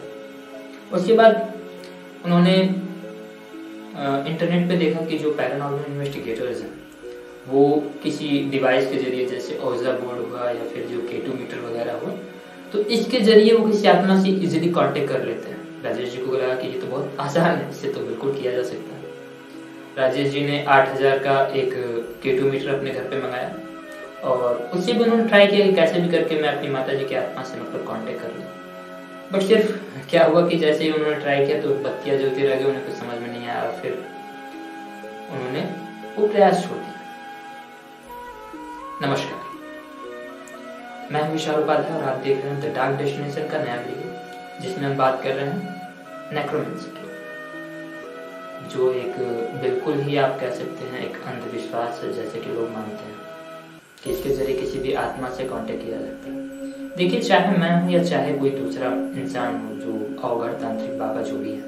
उसके 0.92 1.12
बाद 1.12 1.52
उन्होंने 2.24 2.54
इंटरनेट 3.92 4.68
पे 4.68 4.76
देखा 4.76 5.04
कि 5.06 5.18
जो 5.18 5.32
पैरानॉर्मल 5.34 5.84
इन्वेस्टिगेटर्स 5.88 6.60
हैं, 6.62 6.70
वो 7.48 7.62
किसी 8.02 8.28
डिवाइस 8.50 8.90
के 8.90 8.98
ज़रिए, 8.98 9.26
जैसे 9.26 9.58
ओजा 9.64 9.92
बोर्ड 9.94 10.18
हुआ 10.22 10.50
या 10.50 10.64
फिर 10.74 10.86
जो 10.86 11.00
केटू 11.08 11.32
मीटर 11.34 11.60
वगैरह 11.62 11.98
हुआ 12.02 12.12
तो 12.72 12.80
इसके 12.90 13.18
ज़रिए 13.20 13.52
वो 13.52 13.66
किसी 13.66 13.88
आत्मा 13.88 14.22
से 14.22 14.28
इजीली 14.30 14.70
कांटेक्ट 14.72 15.08
कर 15.08 15.24
लेते 15.24 15.48
हैं। 15.48 15.82
राजेश 15.84 16.10
जी 16.10 16.18
को 16.18 16.32
लगा 16.34 16.54
कि 16.54 16.68
ये 16.68 16.78
तो 16.80 16.86
बहुत 16.86 17.16
आसान 17.20 17.56
है 17.56 17.68
इससे 17.70 17.88
तो 17.92 18.00
बिल्कुल 18.02 18.32
किया 18.34 18.52
जा 18.52 18.62
सकता 18.62 18.94
है। 18.94 19.00
राजेश 19.98 20.30
जी 20.32 20.44
ने 20.46 20.64
आठ 20.66 20.88
हज़ार 20.90 21.18
का 21.18 21.34
एक 21.56 21.74
केटू 22.22 22.50
मीटर 22.50 22.74
अपने 22.74 22.90
घर 22.90 23.08
पे 23.10 23.20
मंगाया 23.22 23.54
और 24.24 24.70
उससे 24.74 24.92
भी 24.92 25.04
उन्होंने 25.04 25.28
ट्राई 25.28 25.46
किया 25.46 25.66
कि 25.66 25.72
कैसे 25.74 26.00
भी 26.00 26.08
करके 26.08 26.40
मैं 26.42 26.48
अपनी 26.48 26.68
माता 26.70 26.94
जी 26.94 27.04
की 27.04 27.14
आत्मा 27.16 27.42
से 27.44 27.60
मतलब 27.60 27.86
कांटेक्ट 27.88 28.20
कर 28.22 28.28
लूँ। 28.28 28.46
बट 29.32 29.42
सिर्फ़ 29.42 29.72
क्या 30.10 30.24
हुआ 30.24 30.46
कि 30.48 30.56
जैसे 30.58 30.84
ही 30.84 30.90
उन्होंने 30.92 31.16
ट्राई 31.16 31.46
किया 31.46 31.60
तो 31.62 31.74
बत्तियाँ 31.84 32.18
जलती 32.18 32.46
रह 32.46 32.56
गई 32.56 32.64
उन्हें 32.64 32.84
कुछ 32.86 32.94
समझ 32.96 33.18
में 33.20 33.28
आया 33.52 33.70
फिर 33.80 33.92
उन्होंने 35.32 35.62
वो 36.16 36.26
प्रयास 36.26 36.62
छोड़ 36.64 36.78
दिया। 36.78 36.98
नमस्कार। 39.02 39.38
मैं 41.12 41.22
विशाल 41.32 41.62
उपाध्याय 41.62 41.98
और 41.98 42.04
आप 42.08 42.16
देख 42.18 42.36
रहे 42.38 42.50
हैं 42.50 42.60
द 42.60 42.74
डार्क 42.76 42.98
डेस्टिनेशन 42.98 43.48
का 43.48 43.58
नया 43.58 43.76
वीडियो 43.78 44.60
जिसमें 44.60 44.84
हम 44.84 44.96
बात 44.96 45.22
कर 45.22 45.34
रहे 45.34 45.46
हैं 45.46 46.34
नेक्रोमेंसी 46.34 46.90
की, 46.90 47.06
जो 48.68 48.92
एक 48.92 49.14
बिल्कुल 49.62 50.00
ही 50.02 50.16
आप 50.18 50.38
कह 50.40 50.50
सकते 50.52 50.82
हैं 50.86 51.00
एक 51.00 51.16
अंधविश्वास 51.26 52.00
है 52.04 52.12
जैसे 52.12 52.40
कि 52.40 52.50
लोग 52.50 52.70
मानते 52.70 53.04
हैं, 53.04 53.16
कि 54.04 54.10
इसके 54.10 54.30
ज़रिए 54.30 54.56
किसी 54.56 54.78
भी 54.78 54.92
आत्मा 55.02 55.28
से 55.30 55.44
कांटेक्ट 55.48 55.84
किया 55.84 55.98
जाता 55.98 56.24
है। 56.28 56.34
देखिए, 56.96 57.20
चाहे 57.20 57.56
मैं 57.58 57.72
हूँ 57.82 57.90
या 57.92 58.02
चाहे 58.04 58.32
कोई 58.38 58.50
दूसरा 58.52 58.88
इंसान 59.20 59.60
हो, 59.60 59.74
जो 59.76 59.92
अवगढ़ 60.28 60.52
तांत्रिक 60.62 60.98
बाबा 60.98 61.22
जो 61.22 61.36
भी 61.36 61.52
है 61.52 61.60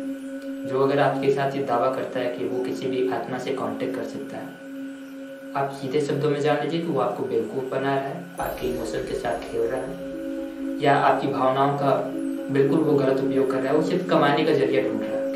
जो 0.65 0.81
अगर 0.81 0.99
आपके 1.01 1.33
साथ 1.33 1.57
ये 1.57 1.63
दावा 1.65 1.91
करता 1.95 2.21
है 2.21 2.35
कि 2.37 2.45
वो 2.45 2.65
किसी 2.65 2.87
भी 2.87 3.09
आत्मा 3.13 3.39
से 3.39 3.51
कांटेक्ट 3.55 3.97
कर 3.97 4.05
सकता 4.07 4.37
है। 4.37 4.63
आप 5.57 5.73
सीधे 5.73 6.01
शब्दों 6.01 6.31
में 6.31 6.41
जान 6.41 6.63
लीजिए 6.63 6.81
कि 6.81 6.87
वो 6.87 7.01
आपको 7.01 7.25
बेवकूफ़ 7.25 7.65
बना 7.71 7.95
रहा 7.95 8.05
है, 8.05 8.25
आपके 8.41 8.67
इमोशन 8.67 9.05
के 9.09 9.15
साथ 9.15 9.41
खेल 9.43 9.61
रहा 9.63 9.81
है, 9.81 10.79
या 10.83 10.97
आपकी 11.01 11.29
भावनाओं 11.29 11.77
का 11.79 11.91
बिल्कुल 12.53 12.79
वो 12.79 12.93
गलत 12.95 13.21
उपयोग 13.25 13.51
कर 13.51 13.59
रहा 13.59 13.73
है, 13.73 13.77
वो 13.77 13.83
सिर्फ़ 13.83 14.09
कमाने 14.11 14.45
का 14.45 14.53
ज़रिया 14.55 14.83
ढूंढ 14.83 15.01
रहा 15.01 15.11
है 15.11 15.19
आपके 15.19 15.33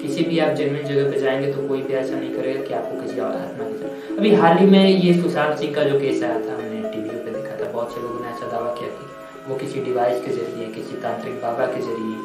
किसी 0.00 0.24
भी 0.24 0.38
आप 0.38 0.54
जेनविन 0.56 0.86
जगह 0.86 1.10
पर 1.10 1.18
जाएँगे 1.18 1.52
तो 1.52 1.66
कोई 1.68 1.82
भी 1.82 1.94
ऐसा 1.94 2.14
नहीं 2.14 2.34
करेगा 2.34 2.62
कि 2.62 2.74
आपको 2.74 3.00
किसी 3.02 3.20
और 3.20 3.36
आत्मा 3.36 3.68
के 3.68 3.78
साथ। 3.78 4.18
अभी 4.18 4.34
हाल 4.34 4.58
ही 4.58 4.66
में 4.66 4.84
ये 4.84 5.14
सुशांत 5.22 5.58
सिंह 5.58 5.74
का 5.74 5.84
जो 5.84 6.00
केस 6.00 6.22
आया 6.22 6.40
था, 6.40 6.54
हमने 6.54 6.82
टीवी 6.90 7.08
पे 7.08 7.30
देखा 7.30 7.56
था, 7.56 7.70
बहुत 7.72 7.94
से 7.94 8.00
लोगों 8.00 8.20
ने 8.20 8.28
ऐसा 8.30 8.50
दावा 8.52 8.74
किया 8.74 8.90
कि 8.90 9.48
वो 9.48 9.56
किसी 9.56 9.84
डिवाइस 9.84 10.24
के 10.24 10.30
ज़रिए, 10.32 10.66
किसी 10.74 11.00
तांत्रिक 11.02 11.40
बाबा 11.42 11.66
के 11.66 11.80
ज़रिए 11.80 12.18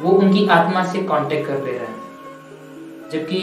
वो 0.00 0.10
उनकी 0.10 0.48
आत्मा 0.48 0.84
से 0.84 1.02
कांटेक्ट 1.02 1.46
कर 1.48 1.64
ले 1.64 1.72
रहे 1.72 1.86
हैं। 1.86 2.02
जबकि 3.12 3.40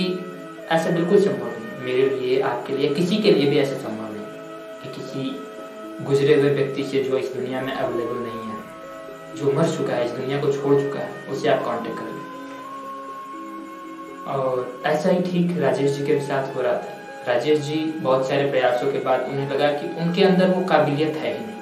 ऐसा 0.72 0.89
बिल्कुल 0.89 1.20
संभव 1.22 1.48
नहीं। 1.48 1.86
मेरे 1.86 2.10
लिए, 2.10 2.42
आपके 2.42 2.78
लिए, 2.78 2.89
किसी 2.94 3.18
के 3.18 3.32
लिए 3.32 3.50
भी 3.50 3.58
ऐसा 3.58 3.78
संभव 3.78 4.13
नहीं 4.13 4.26
कि 4.82 4.89
किसी 4.96 5.39
गुजरे 6.04 6.42
हुए 6.42 6.54
व्यक्ति 6.54 6.84
से 6.84 7.04
जो 7.04 7.18
इस 7.18 7.34
दुनिया 7.34 7.62
में 7.62 7.74
अवेलेबल 7.74 8.16
नहीं 8.16 8.50
है, 8.50 8.58
जो 9.36 9.54
मर 9.54 9.78
चुका 9.78 9.94
है, 9.94 10.06
इस 10.06 10.12
दुनिया 10.12 10.42
को 10.42 10.52
छोड़ 10.52 10.82
चुका 10.82 11.00
है, 11.00 11.28
उसे 11.32 11.48
आप 11.48 11.66
कांटेक्ट 11.66 11.98
कर 11.98 12.06
लें 12.06 12.24
और 14.28 14.82
ऐसा 14.86 15.10
ही 15.10 15.22
ठीक 15.22 15.58
राजेश 15.60 15.92
जी 15.92 16.06
के 16.06 16.20
साथ 16.20 16.56
हो 16.56 16.62
रहा 16.62 16.74
था। 16.74 17.00
राजेश 17.28 17.60
जी 17.60 17.76
बहुत 17.76 18.28
सारे 18.28 18.52
प्रयासों 18.52 18.92
के 18.92 19.00
बाद 19.00 19.22
उन्हें 19.22 19.50
लगा 19.50 19.72
कि 19.72 19.88
उनके 20.02 20.24
अंदर 20.24 20.50
वो 20.50 20.66
काबिलियत 20.66 21.16
है 21.16 21.34
ही 21.39 21.46
नहीं 21.46 21.58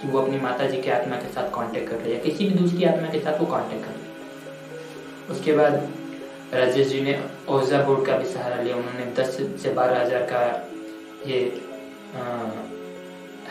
कि 0.00 0.08
वो 0.08 0.18
अपनी 0.20 0.40
माता 0.40 0.66
जी 0.66 0.82
की 0.82 0.90
आत्मा 0.90 1.16
के 1.16 1.32
साथ 1.32 1.50
कांटेक्ट 1.54 1.90
कर 1.90 2.02
ले 2.02 2.12
या 2.12 2.18
किसी 2.18 2.44
भी 2.44 2.54
दूसरी 2.54 2.84
आत्मा 2.84 3.08
के 3.08 3.18
साथ 3.18 3.40
वो 3.40 3.46
कांटेक्ट 3.46 3.84
कर 3.84 3.90
ले। 3.90 4.05
उसके 5.30 5.52
बाद 5.52 5.72
राजेश 6.54 6.86
जी 6.88 7.00
ने 7.00 7.18
ओजा 7.50 7.82
बोर्ड 7.84 8.06
का 8.06 8.16
भी 8.16 8.26
सहारा 8.26 8.62
लिया। 8.62 8.76
उन्होंने 8.76 9.04
दस 9.14 9.36
से 9.62 9.72
बारह 9.74 10.00
हज़ार 10.00 10.22
का 10.32 10.42
ये 11.26 11.38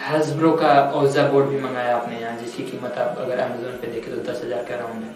हजब्रो 0.01 0.51
का 0.53 0.71
ओजा 0.95 1.27
बोर्ड 1.29 1.47
भी 1.47 1.59
मंगाया 1.61 1.95
अपने 1.97 2.19
यहाँ। 2.19 2.37
जिसकी 2.39 2.63
कीमत 2.63 2.97
आप 2.99 3.17
अगर 3.19 3.39
अमेजोन 3.39 3.77
पे 3.81 3.87
देखें 3.87 4.13
तो 4.13 4.21
दस 4.31 4.41
हज़ार 4.45 4.63
का 4.65 4.75
राउंड 4.77 5.03
है। 5.03 5.13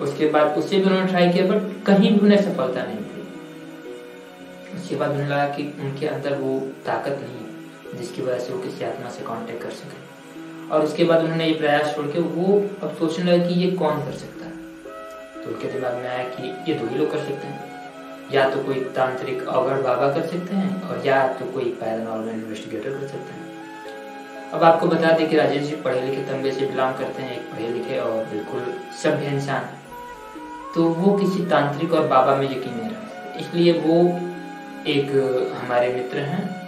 उसके 0.00 0.26
बाद 0.30 0.58
उससे 0.58 0.76
भी 0.76 0.82
उन्होंने 0.82 1.06
ट्राई 1.06 1.28
किया 1.28 1.44
बट 1.46 1.84
कहीं 1.86 2.10
भी 2.12 2.20
उन्हें 2.20 2.42
सफलता 2.42 2.82
नहीं 2.82 2.96
मिली। 2.96 3.24
उसके 4.76 4.96
बाद 4.96 5.10
उन्हें 5.10 5.28
लगा 5.28 5.46
कि 5.56 5.62
उनके 5.80 6.06
अंदर 6.08 6.34
वो 6.36 6.58
ताकत 6.86 7.18
नहीं 7.22 7.36
है, 7.36 7.98
जिसकी 7.98 8.22
वजह 8.22 8.38
से 8.38 8.52
वो 8.52 8.58
किसी 8.60 8.84
आत्मा 8.84 9.10
से 9.10 9.24
कांटेक्ट 9.24 9.62
कर 9.62 9.70
सके। 9.72 9.98
और 10.68 10.84
उसके 10.84 11.04
बाद 11.04 11.22
उन्होंने 11.22 11.46
ये 11.46 11.54
प्रयास 11.54 11.94
छोड़ 11.94 12.06
के 12.06 12.18
वो 12.20 12.58
अब 12.82 12.96
सोचने 12.98 13.24
लगा 13.26 13.46
कि 13.46 13.54
ये 13.60 13.70
कौन 13.76 14.04
कर 14.04 14.12
सकता 14.18 14.39
तो 15.44 15.50
उनके 15.50 15.72
दिमाग 15.72 15.94
में 15.94 16.08
आया 16.08 16.24
कि 16.24 16.70
ये 16.70 16.78
दो 16.78 16.86
ही 16.86 16.96
लोग 16.96 17.10
कर 17.12 17.18
सकते 17.18 17.46
हैं। 17.46 17.68
या 18.32 18.48
तो 18.50 18.62
कोई 18.62 18.80
तांत्रिक 18.96 19.46
अवगढ़ 19.48 19.80
बाबा 19.82 20.12
कर 20.12 20.26
सकते 20.26 20.54
हैं 20.54 20.82
और 20.82 21.06
या 21.06 21.26
तो 21.28 21.44
कोई 21.44 21.64
पैरानॉर्मल 21.64 22.28
इन्वेस्टिगेटर 22.28 22.90
कर 22.90 23.06
सकते 23.06 23.32
हैं। 23.32 23.48
अब 24.52 24.64
आपको 24.64 24.86
बता 24.86 25.10
दें 25.10 25.28
कि 25.28 25.36
राजेश 25.36 25.62
जी 25.62 25.76
पढ़े 25.76 26.00
लिखे 26.00 26.22
तंबे 26.22 26.52
से 26.52 26.66
बिलोंग 26.66 26.94
करते 26.94 27.22
हैं, 27.22 27.36
एक 27.36 27.50
पढ़े 27.52 27.68
लिखे 27.68 27.98
और 27.98 28.24
बिल्कुल 28.24 28.74
सभ्य 29.02 29.26
इंसान। 29.26 29.68
तो 30.74 30.84
वो 30.84 31.16
किसी 31.18 31.44
तांत्रिक 31.46 31.92
और 31.92 32.06
बाबा 32.06 32.34
में 32.34 32.44
यकीन 32.46 32.74
नहीं 32.74 32.90
रखते। 32.90 33.40
इसलिए 33.40 33.72
वो 33.72 33.96
एक 34.86 35.10
हमारे 35.62 35.92
मित्र 35.94 36.18
हैं। 36.18 36.60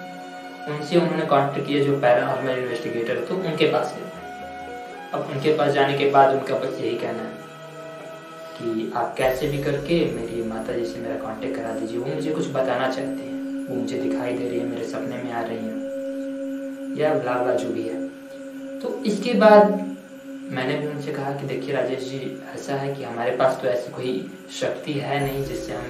उनसे 0.69 1.01
उन्होंने 1.01 1.27
कॉन्टेक्ट 1.27 1.67
किया 1.69 1.85
जो 1.85 2.01
पैरानॉर्मल 2.01 2.59
इन्वेस्टिगेटर 2.59 3.25
तो 3.25 3.35
उनके 3.35 3.67
पास 3.67 3.95
गए। 3.97 4.11
अब 5.15 5.31
उनके 5.33 5.57
पास 5.57 5.73
जाने 5.73 5.99
के 5.99 6.11
बाद 6.11 6.35
उनका 6.35 6.55
बस 6.55 6.79
यही 6.81 6.97
कहना 6.99 7.23
है। 7.23 7.52
कि 8.59 8.93
आप 8.97 9.15
कैसे 9.19 9.49
भी 9.49 9.59
करके 9.63 10.13
मेरी 10.13 10.43
माता 10.43 10.73
जी 10.73 10.85
से 10.85 11.01
मेरा 11.01 11.15
कांटेक्ट 11.15 11.57
करा 11.57 11.73
दीजिए। 11.73 11.99
वो 11.99 12.15
मुझे 12.15 12.31
कुछ 12.31 12.51
बताना 12.51 12.91
चाहते 12.91 13.23
हैं। 13.23 13.69
वो 13.69 13.75
मुझे 13.75 13.99
दिखाई 13.99 14.33
दे 14.33 14.49
रही 14.49 14.59
है, 14.59 14.67
मेरे 14.67 14.85
सपने 14.85 15.17
में 15.23 15.33
आ 15.33 15.41
रही 15.41 15.57
हैं। 15.57 15.83
या 16.97 17.15
ब्ला 17.15 17.55
जो 17.55 17.69
भी 17.69 17.83
है। 17.83 18.09
तो 18.81 19.03
इसके 19.07 19.35
बाद 19.35 19.97
मैंने 20.51 20.79
भी 20.79 20.87
उनसे 20.87 21.13
कहा 21.13 21.31
कि 21.33 21.47
देखिए 21.47 21.75
राजेश 21.75 21.99
जी, 21.99 22.43
ऐसा 22.55 22.75
है 22.75 22.95
कि 22.95 23.05
हमारे 23.05 23.37
पास 23.37 23.59
तो 23.63 23.69
ऐसी 23.69 23.93
कोई 23.93 24.31
शक्ति 24.61 24.93
है 24.93 25.21
नहीं 25.25 25.45
जिससे 25.45 25.73
हम 25.73 25.85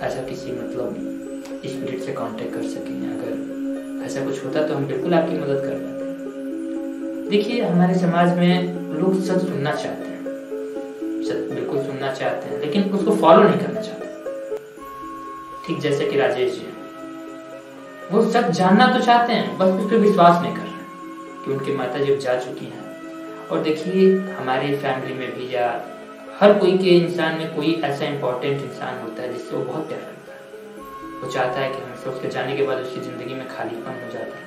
ऐसा 0.00 0.22
किसी 0.22 0.52
मतलब 0.52 0.96
स्पिरिट 1.66 2.00
से 2.00 2.12
कांटेक्ट 2.12 2.54
कर 2.54 2.62
सकें। 2.62 2.98
अगर 3.10 3.48
ऐसा 4.06 4.24
कुछ 4.24 4.44
होता 4.44 4.66
तो 4.66 4.74
हम 4.74 4.86
बिल्कुल 4.86 5.14
आपकी 5.14 5.38
मदद 5.38 5.62
कर 5.64 5.74
पाते। 5.74 5.98
देखिए, 7.30 7.62
हमारे 7.62 7.94
समाज 7.94 8.38
में 8.38 8.80
लोग 9.00 9.22
सच 9.22 9.38
सुनना 9.38 9.74
चाहते 9.74 10.08
हैं। 10.08 10.17
लेकिन 12.78 12.92
उसको 12.92 13.16
फॉलो 13.16 13.42
नहीं 13.42 13.60
करना 13.60 13.80
चाहते। 13.80 14.06
ठीक 15.66 15.78
जैसे 15.80 16.06
कि 16.06 16.18
राजेश 16.18 16.52
जी 16.52 16.66
वो 18.12 18.22
सच 18.24 18.50
जानना 18.50 18.86
तो 18.92 19.00
चाहते 19.04 19.32
हैं, 19.32 19.58
बस 19.58 19.68
उस 19.70 19.90
पर 19.90 19.96
विश्वास 19.96 20.40
नहीं 20.42 20.54
कर 20.54 20.62
रहे 20.62 21.44
कि 21.44 21.50
उनकी 21.52 21.72
माता 21.76 21.98
जी 21.98 22.16
जा 22.16 22.38
चुकी 22.40 22.66
हैं। 22.66 22.86
और 23.48 23.60
देखिए, 23.60 24.18
हमारे 24.30 24.76
फैमिली 24.76 25.14
में 25.14 25.34
भी 25.34 25.54
या 25.54 25.66
हर 26.40 26.52
कोई 26.58 26.76
के 26.78 26.96
इंसान 26.96 27.38
में 27.38 27.54
कोई 27.54 27.72
ऐसा 27.84 28.04
इंपॉर्टेंट 28.04 28.62
इंसान 28.62 29.00
होता 29.02 29.22
है 29.22 29.32
जिससे 29.32 29.56
वो 29.56 29.62
बहुत 29.64 29.88
प्यार 29.88 30.00
करता 30.00 30.32
है। 30.32 31.20
वो 31.20 31.30
चाहता 31.30 31.60
है 31.60 31.68
कि 31.70 31.82
हमेशा 31.82 32.10
उसके 32.10 32.28
जाने 32.28 32.56
के 32.56 32.66
बाद 32.66 32.78
उसकी 32.78 33.00
ज़िंदगी 33.00 33.34
में 33.34 33.46
खालीपन 33.48 34.00
हो 34.04 34.10
जाता 34.12 34.36
है। 34.36 34.44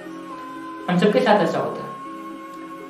हम 0.89 0.99
सबके 0.99 1.19
साथ 1.19 1.43
ऐसा 1.43 1.59
होता 1.59 1.83
है। 1.83 1.89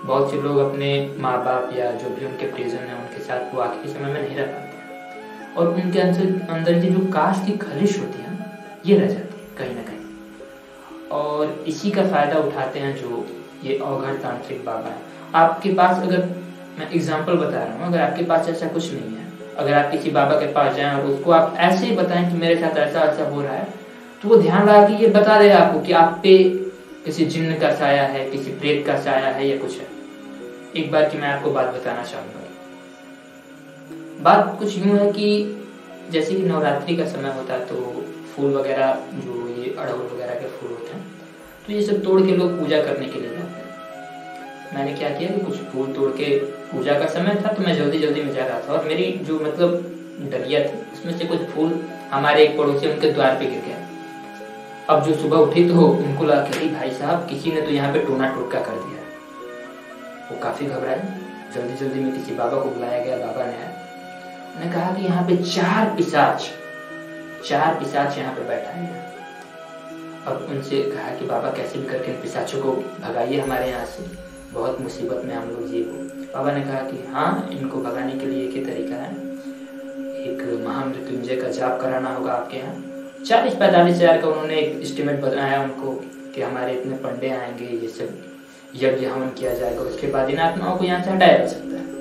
बहुत 0.05 0.31
से 0.31 0.41
लोग 0.41 0.57
अपने 0.57 0.89
माँ 1.19 1.37
बाप 1.45 1.73
या 1.77 1.91
जो 1.91 2.09
भी 2.09 2.25
उनके 2.25 2.51
प्रिजन 2.51 2.77
है, 2.77 2.95
उनके 2.95 3.23
साथ 3.23 3.53
वो 3.55 3.61
आखिरी 3.61 3.93
समय 3.93 4.13
में 4.13 4.21
नहीं 4.21 4.37
रह 4.37 4.45
पाते। 4.45 4.70
और 5.57 5.67
उनके 5.69 5.99
अंदर 5.99 6.53
अंदर 6.53 6.79
की 6.81 6.89
जो 6.89 7.05
काश 7.13 7.43
की 7.45 7.57
खलिश 7.59 7.99
होती 7.99 8.21
है 8.21 8.29
ये 8.85 8.97
रह 8.97 9.07
जाती 9.07 9.39
है, 9.39 9.47
कहीं 9.57 9.75
ना 9.75 9.81
कहीं। 9.81 11.09
और 11.11 11.63
इसी 11.67 11.91
का 11.91 12.03
फ़ायदा 12.05 12.39
उठाते 12.39 12.79
हैं 12.79 12.95
जो 12.97 13.25
ये 13.63 13.77
अवघड़ 13.77 14.13
तांत्रिक 14.17 14.63
बाबा 14.65 14.89
है। 14.89 15.09
आपके 15.35 15.73
पास 15.73 16.03
अगर 16.03 16.23
मैं 16.79 16.89
एग्ज़ाम्पल 16.89 17.35
बता 17.35 17.63
रहा 17.63 17.73
हूँ, 17.73 17.87
अगर 17.87 18.01
आपके 18.01 18.23
पास 18.25 18.49
ऐसा 18.49 18.67
कुछ 18.69 18.91
नहीं 18.93 19.15
है, 19.15 19.25
अगर 19.57 19.73
आप 19.73 19.91
किसी 19.91 20.09
बाबा 20.11 20.39
के 20.39 20.51
पास 20.53 20.75
जाएँ 20.75 20.95
और 20.95 21.05
उसको 21.05 21.31
आप 21.31 21.55
ऐसे 21.59 21.85
ही 21.85 21.95
बताएँ 21.95 22.29
कि 22.31 22.37
मेरे 22.37 22.55
साथ 22.55 22.77
ऐसा 22.79 23.01
ऐसा 23.03 23.29
हो 23.29 23.41
रहा 23.41 23.53
है 23.53 23.67
तो 24.21 24.29
वो 24.29 24.35
ध्यान 24.37 24.67
लगा 24.67 24.87
कि 24.87 24.93
ये 24.95 25.07
बता 25.09 25.39
देगा 25.39 25.57
आपको 25.57 25.79
कि 25.81 25.93
आप 25.93 26.19
पे 26.23 26.37
किसी 27.05 27.25
जिन्न 27.25 27.59
का 27.59 27.73
साया 27.75 28.03
है, 28.03 28.29
किसी 28.29 28.51
प्रेत 28.51 28.85
का 28.87 28.99
साया 29.01 29.27
है 29.27 29.47
या 29.47 29.57
कुछ 29.57 29.77
है। 29.79 29.87
एक 30.75 30.91
बार 30.91 31.09
की 31.09 31.17
मैं 31.17 31.27
आपको 31.27 31.51
बात 31.51 31.73
बताना 31.75 32.03
चाहूँगा। 32.03 32.40
बात 34.21 34.55
कुछ 34.59 34.77
यूँ 34.77 34.97
है 34.97 35.11
कि 35.11 35.27
जैसे 36.11 36.35
कि 36.35 36.43
नवरात्रि 36.43 36.95
का 36.97 37.05
समय 37.07 37.33
होता 37.33 37.53
है 37.53 37.65
तो 37.65 37.75
फूल 38.31 38.53
वगैरह, 38.53 38.93
जो 39.15 39.47
ये 39.57 39.75
अड़हुल 39.75 40.05
वगैरह 40.07 40.33
के 40.35 40.47
फूल 40.49 40.69
होते 40.71 40.93
हैं 40.93 41.03
तो 41.65 41.73
ये 41.73 41.81
सब 41.83 42.03
तोड़ 42.03 42.21
के 42.21 42.35
लोग 42.37 42.59
पूजा 42.59 42.81
करने 42.83 43.05
के 43.05 43.19
लिए 43.19 43.29
जाते 43.29 43.59
हैं। 43.59 44.75
मैंने 44.75 44.93
क्या 44.93 45.09
किया 45.09 45.29
कि 45.29 45.39
कुछ 45.41 45.57
फूल 45.71 45.91
तोड़ 45.93 46.11
के 46.11 46.37
पूजा 46.71 46.99
का 46.99 47.05
समय 47.09 47.41
था 47.45 47.53
तो 47.53 47.63
मैं 47.63 47.75
जल्दी 47.77 47.99
जल्दी 47.99 48.23
में 48.23 48.33
जा 48.33 48.45
रहा 48.45 48.59
था 48.59 48.73
और 48.73 48.85
मेरी 48.87 49.11
जो 49.27 49.39
मतलब 49.39 49.69
डलिया 50.31 50.59
थी, 50.61 50.77
उसमें 50.93 51.17
से 51.17 51.25
कुछ 51.25 51.39
फूल 51.49 51.79
हमारे 52.11 52.43
एक 52.43 52.57
पड़ोसी 52.57 52.87
उनके 52.87 53.11
द्वार 53.11 53.35
पे 53.35 53.45
गिर 53.45 53.61
गया। 53.61 53.77
अब 54.89 55.03
जो 55.05 55.15
सुबह 55.17 55.37
उठी 55.39 55.67
तो 55.69 55.87
उनको 55.87 56.23
लगा 56.25 56.41
कि 56.49 56.69
भाई 56.69 56.91
साहब, 56.91 57.27
किसी 57.27 57.51
ने 57.51 57.61
तो 57.61 57.71
यहाँ 57.71 57.93
पे 57.93 57.99
टोना 58.05 58.33
टोटका 58.35 58.59
कर 58.61 58.75
दिया 58.77 58.99
वो 60.31 60.41
काफ़ी 60.43 60.65
घबराए। 60.65 61.19
जल्दी 61.55 61.75
जल्दी 61.77 61.99
में 61.99 62.11
किसी 62.13 62.35
बाबा 62.35 62.59
को 62.59 62.69
बुलाया 62.69 63.03
गया, 63.05 63.17
बाबा 63.17 63.45
ने 63.45 63.53
आया। 63.53 63.69
उन्होंने 64.51 64.73
कहा 64.73 64.93
कि 64.93 65.03
यहाँ 65.03 65.23
पे 65.27 65.35
चार 65.45 65.93
पिसाच 65.97 66.49
चार 67.41 67.79
पिसाच 67.79 68.17
यहाँ 68.17 68.33
पे 68.35 68.43
बैठा 68.47 68.71
है। 68.71 69.09
अब 70.27 70.47
उनसे 70.49 70.81
कहा 70.91 71.15
कि 71.19 71.25
बाबा 71.25 71.49
कैसे 71.51 71.79
भी 71.79 71.87
करके 71.87 72.11
इन 72.11 72.21
पिसाचों 72.21 72.61
को 72.61 72.71
भगाइए 73.01 73.39
हमारे 73.39 73.69
यहाँ 73.69 73.85
से, 73.85 74.03
बहुत 74.53 74.81
मुसीबत 74.81 75.21
में 75.25 75.33
हम 75.35 75.49
लोग 75.49 75.67
जी 75.67 75.81
हो। 75.83 75.93
बाबा 76.33 76.51
ने 76.51 76.61
कहा 76.61 76.81
कि 76.81 77.03
हाँ 77.13 77.49
इनको 77.51 77.81
भगाने 77.81 78.13
के 78.13 78.25
लिए 78.25 78.45
एक 78.47 78.53
ही 78.53 78.65
तरीका 78.65 78.95
है। 78.95 79.11
एक 80.23 80.43
महामृत्युंजय 80.65 81.35
का 81.35 81.47
जाप 81.49 81.79
कराना 81.81 82.13
होगा 82.13 82.33
आपके 82.33 82.57
यहाँ। 82.57 83.23
चालीस 83.27 83.55
पैंतालीस 83.55 83.95
हज़ार 83.95 84.21
का 84.21 84.27
उन्होंने 84.27 84.55
एक 84.55 84.81
एस्टिमेट 84.81 85.21
बताया 85.21 85.61
उनको 85.63 85.93
कि 86.35 86.41
हमारे 86.41 86.73
इतने 86.73 86.95
पंडे 86.97 87.29
आएँगे, 87.31 87.65
ये 87.65 87.87
सब 87.89 88.09
यज्ञ 88.75 89.05
हवन 89.05 89.29
किया 89.39 89.53
जाएगा। 89.53 89.81
उसके 89.83 90.07
बाद 90.07 90.29
इन 90.29 90.39
आत्माओं 90.39 90.77
को 90.77 90.85
यहाँ 90.85 91.03
से 91.03 91.11
हटाया 91.11 91.37
जा 91.37 91.47
सकता 91.47 91.77
है। 91.77 92.00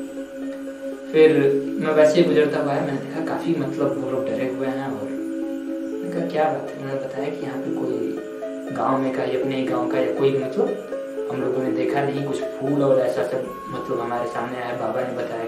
फिर 1.13 1.33
मैं 1.81 1.93
वैसे 1.93 2.21
ही 2.21 2.27
गुजरता 2.27 2.61
हुआ 2.61 2.73
है, 2.73 2.87
मैंने 2.87 2.99
देखा 2.99 3.25
काफ़ी 3.27 3.55
मतलब 3.55 4.05
वो 4.05 4.11
लोग 4.11 4.27
डरे 4.27 4.49
हुए 4.49 4.67
हैं 4.67 4.87
और 4.87 5.09
मैंने 5.09 6.13
कहा, 6.13 6.27
क्या 6.27 6.45
बात 6.45 6.71
है? 6.71 6.83
उन्होंने 6.83 7.01
बताया 7.05 7.31
कि 7.31 7.47
यहाँ 7.47 7.59
पे 7.59 7.75
कोई 7.75 8.75
गाँव 8.77 8.99
में 8.99 9.13
का 9.17 9.23
या 9.23 9.41
अपने 9.41 9.63
गाँव 9.63 9.91
का 9.91 9.99
या 9.99 10.13
कोई 10.15 10.31
मतलब 10.39 11.29
हम 11.31 11.41
लोगों 11.43 11.63
ने 11.63 11.73
देखा 11.73 12.03
नहीं, 12.03 12.25
कुछ 12.27 12.43
फूल 12.43 12.83
और 12.83 13.01
ऐसा 13.01 13.23
सब 13.23 13.51
मतलब 13.69 14.01
हमारे 14.01 14.29
सामने 14.29 14.63
आया, 14.63 14.77
बाबा 14.77 15.01
ने 15.01 15.13
बताया। 15.13 15.45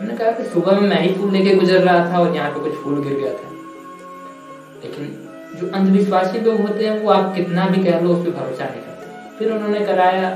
मैंने 0.00 0.16
कहा 0.16 0.30
कि 0.30 0.44
सुबह 0.44 0.80
में 0.80 0.88
मैं 0.88 1.00
ही 1.00 1.14
फूल 1.14 1.32
लेके 1.32 1.54
गुजर 1.54 1.80
रहा 1.80 2.12
था 2.12 2.18
और 2.18 2.34
यहाँ 2.34 2.50
पे 2.50 2.60
कुछ 2.60 2.72
फूल 2.72 3.02
गिर 3.04 3.18
गया 3.18 3.32
था। 3.32 3.50
लेकिन 4.84 5.28
जो 5.60 5.70
अंधविश्वासी 5.74 6.40
लोग 6.40 6.60
होते 6.60 6.86
हैं, 6.86 7.02
वो 7.04 7.10
आप 7.10 7.34
कितना 7.34 7.68
भी 7.68 7.84
कह 7.84 8.00
लो, 8.00 8.08
उस 8.08 8.24
पर 8.24 8.30
भरोसा 8.30 8.64
नहीं 8.64 8.82
करते। 8.82 9.38
फिर 9.38 9.52
उन्होंने 9.52 9.80
कराया, 9.80 10.30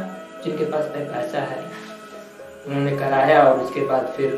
जिनके 0.44 0.64
पास 0.64 0.84
पैसा 0.84 1.38
है 1.38 1.85
उन्होंने 2.66 2.96
कराया 2.98 3.42
और 3.42 3.60
उसके 3.60 3.80
बाद 3.86 4.12
फिर 4.16 4.32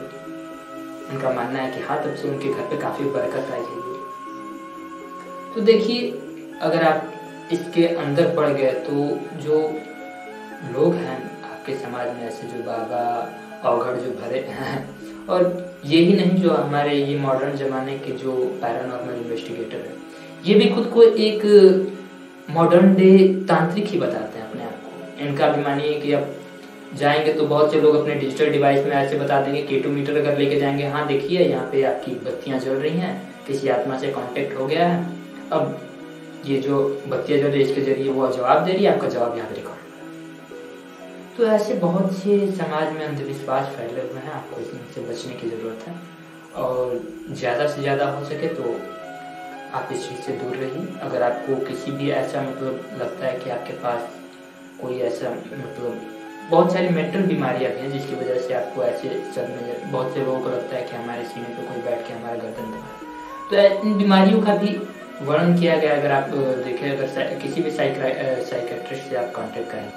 उनका 1.13 1.33
मानना 1.33 1.59
है 1.59 1.71
कि 1.73 1.81
हाँ 1.83 2.03
तब 2.05 2.15
से 2.15 2.29
उनके 2.29 2.49
घर 2.49 2.67
पे 2.71 2.77
काफ़ी 2.81 3.05
बरकत 3.11 3.53
आई 3.53 3.61
है 3.61 3.77
तो 5.55 5.61
देखिए, 5.63 6.11
अगर 6.63 6.83
आप 6.85 7.49
इसके 7.53 7.87
अंदर 7.97 8.35
पड़ 8.37 8.49
गए 8.49 8.73
तो 8.87 8.93
जो 9.45 9.59
लोग 10.73 10.95
हैं 10.95 11.19
आपके 11.45 11.75
समाज 11.77 12.07
में 12.17 12.27
ऐसे 12.29 12.47
जो 12.49 12.63
बाबा 12.65 13.05
अवघड़ 13.69 13.97
जो 13.97 14.11
भरे 14.13 14.41
हैं, 14.49 14.77
और 15.27 15.41
ये 15.85 16.01
ही 16.01 16.17
नहीं 16.17 16.43
जो 16.43 16.51
हमारे 16.51 16.95
ये 16.95 17.19
मॉडर्न 17.19 17.57
जमाने 17.57 17.99
के 17.99 18.13
जो 18.19 18.35
पैरानॉर्मल 18.63 19.15
इन्वेस्टिगेटर 19.15 19.77
है, 19.79 19.95
ये 20.45 20.55
भी 20.55 20.69
खुद 20.75 20.91
को 20.95 21.03
एक 21.03 21.45
मॉडर्न 22.51 22.95
डे 22.95 23.11
तांत्रिक 23.49 23.87
ही 23.87 23.99
बताते 23.99 24.39
हैं 24.39 24.49
अपने 24.49 24.65
आप 24.65 24.83
को। 24.85 25.25
इनका 25.25 25.49
भी 25.49 25.63
मानिए 25.63 26.01
कि 26.01 26.13
अब 26.13 26.35
जाएँगे 26.95 27.33
तो 27.33 27.47
बहुत 27.47 27.73
से 27.73 27.81
लोग 27.81 27.95
अपने 27.97 28.15
डिजिटल 28.15 28.51
डिवाइस 28.53 28.85
में 28.87 28.93
ऐसे 28.97 29.19
बता 29.19 29.41
देंगे 29.43 29.63
केटू 29.63 29.91
मीटर 29.91 30.17
अगर 30.17 30.39
लेके 30.39 30.61
जाएँगे 30.61 30.87
हाँ 30.87 31.07
देखिए, 31.07 31.41
यहाँ 31.41 31.69
पे 31.73 31.83
आपकी 31.85 32.13
बत्तियाँ 32.25 32.59
जल 32.61 32.75
रही 32.77 32.99
हैं, 32.99 33.45
किसी 33.47 33.69
आत्मा 33.69 33.99
से 33.99 34.13
कांटेक्ट 34.13 34.59
हो 34.59 34.67
गया 34.67 34.87
है। 34.87 35.05
अब 35.53 35.81
ये 36.47 36.59
जो 36.61 36.83
बत्तियाँ 37.09 37.41
जल 37.41 37.47
रही 37.47 37.63
है, 37.63 37.69
इसके 37.69 37.81
ज़रिए 37.83 38.11
वो 38.11 38.29
जवाब 38.29 38.65
दे 38.65 38.73
रही 38.73 38.85
है, 38.85 38.95
आपका 38.95 39.09
जवाब 39.09 39.37
यहाँ 39.37 39.49
पे 39.49 39.55
रिकॉर्ड 39.55 39.77
तो 41.37 41.47
ऐसे 41.47 41.75
बहुत 41.77 42.13
से 42.15 42.47
समाज 42.53 42.93
में 42.93 43.05
अंधविश्वास 43.07 43.67
फैले 43.75 44.01
हुए 44.03 44.21
हैं, 44.21 44.33
आपको 44.33 44.61
इनसे 44.61 45.01
बचने 45.03 45.35
की 45.35 45.49
ज़रूरत 45.49 45.85
है। 45.89 45.95
और 46.57 47.01
ज़्यादा 47.31 47.67
से 47.69 47.81
ज़्यादा 47.83 48.07
हो 48.11 48.25
सके 48.25 48.49
तो 48.55 48.73
आप 49.79 49.89
इस 49.93 50.09
चीज़ 50.09 50.21
से 50.21 50.33
दूर 50.35 50.57
रहिए। 50.57 50.99
अगर 51.01 51.23
आपको 51.23 51.57
किसी 51.67 51.91
भी 51.93 52.11
ऐसा 52.13 52.43
मतलब 52.43 52.99
लगता 53.01 53.27
है 53.27 53.39
कि 53.39 53.51
आपके 53.51 53.73
पास 53.83 54.09
कोई 54.81 54.99
ऐसा 55.03 55.31
मतलब 55.31 56.17
बहुत 56.51 56.73
सारी 56.73 56.89
मेंटल 56.89 57.23
बीमारियाँ 57.23 57.73
भी 57.73 57.81
हैं 57.81 57.91
जिसकी 57.93 58.15
वजह 58.17 58.39
से 58.41 58.55
आपको 58.55 58.83
ऐसे 58.85 59.09
में 59.09 59.91
बहुत 59.93 60.15
से 60.15 60.25
लोगों 60.25 60.41
को 60.41 60.49
लगता 60.49 60.77
है 60.77 60.83
कि 60.83 60.97
हमारे 60.97 61.25
सीने 61.25 61.49
पे 61.57 61.63
कोई 61.63 61.83
बैठ 61.83 62.07
के 62.07 62.15
हमारा 62.15 62.37
गर्दन 62.37 62.71
दबा 62.73 62.91
तो 63.51 63.87
इन 63.89 63.99
बीमारियों 63.99 64.41
का 64.43 64.55
भी 64.63 64.71
वर्णन 65.23 65.59
किया 65.59 65.77
गया 65.77 65.95
अगर 65.97 66.13
आप 66.13 66.31
देखें, 66.65 66.91
अगर 66.91 67.39
किसी 67.43 67.63
भी 67.63 67.71
साइकेट्रिस्ट 67.71 69.09
से 69.11 69.17
आप 69.17 69.33
कांटेक्ट 69.37 69.71
करें। 69.71 69.89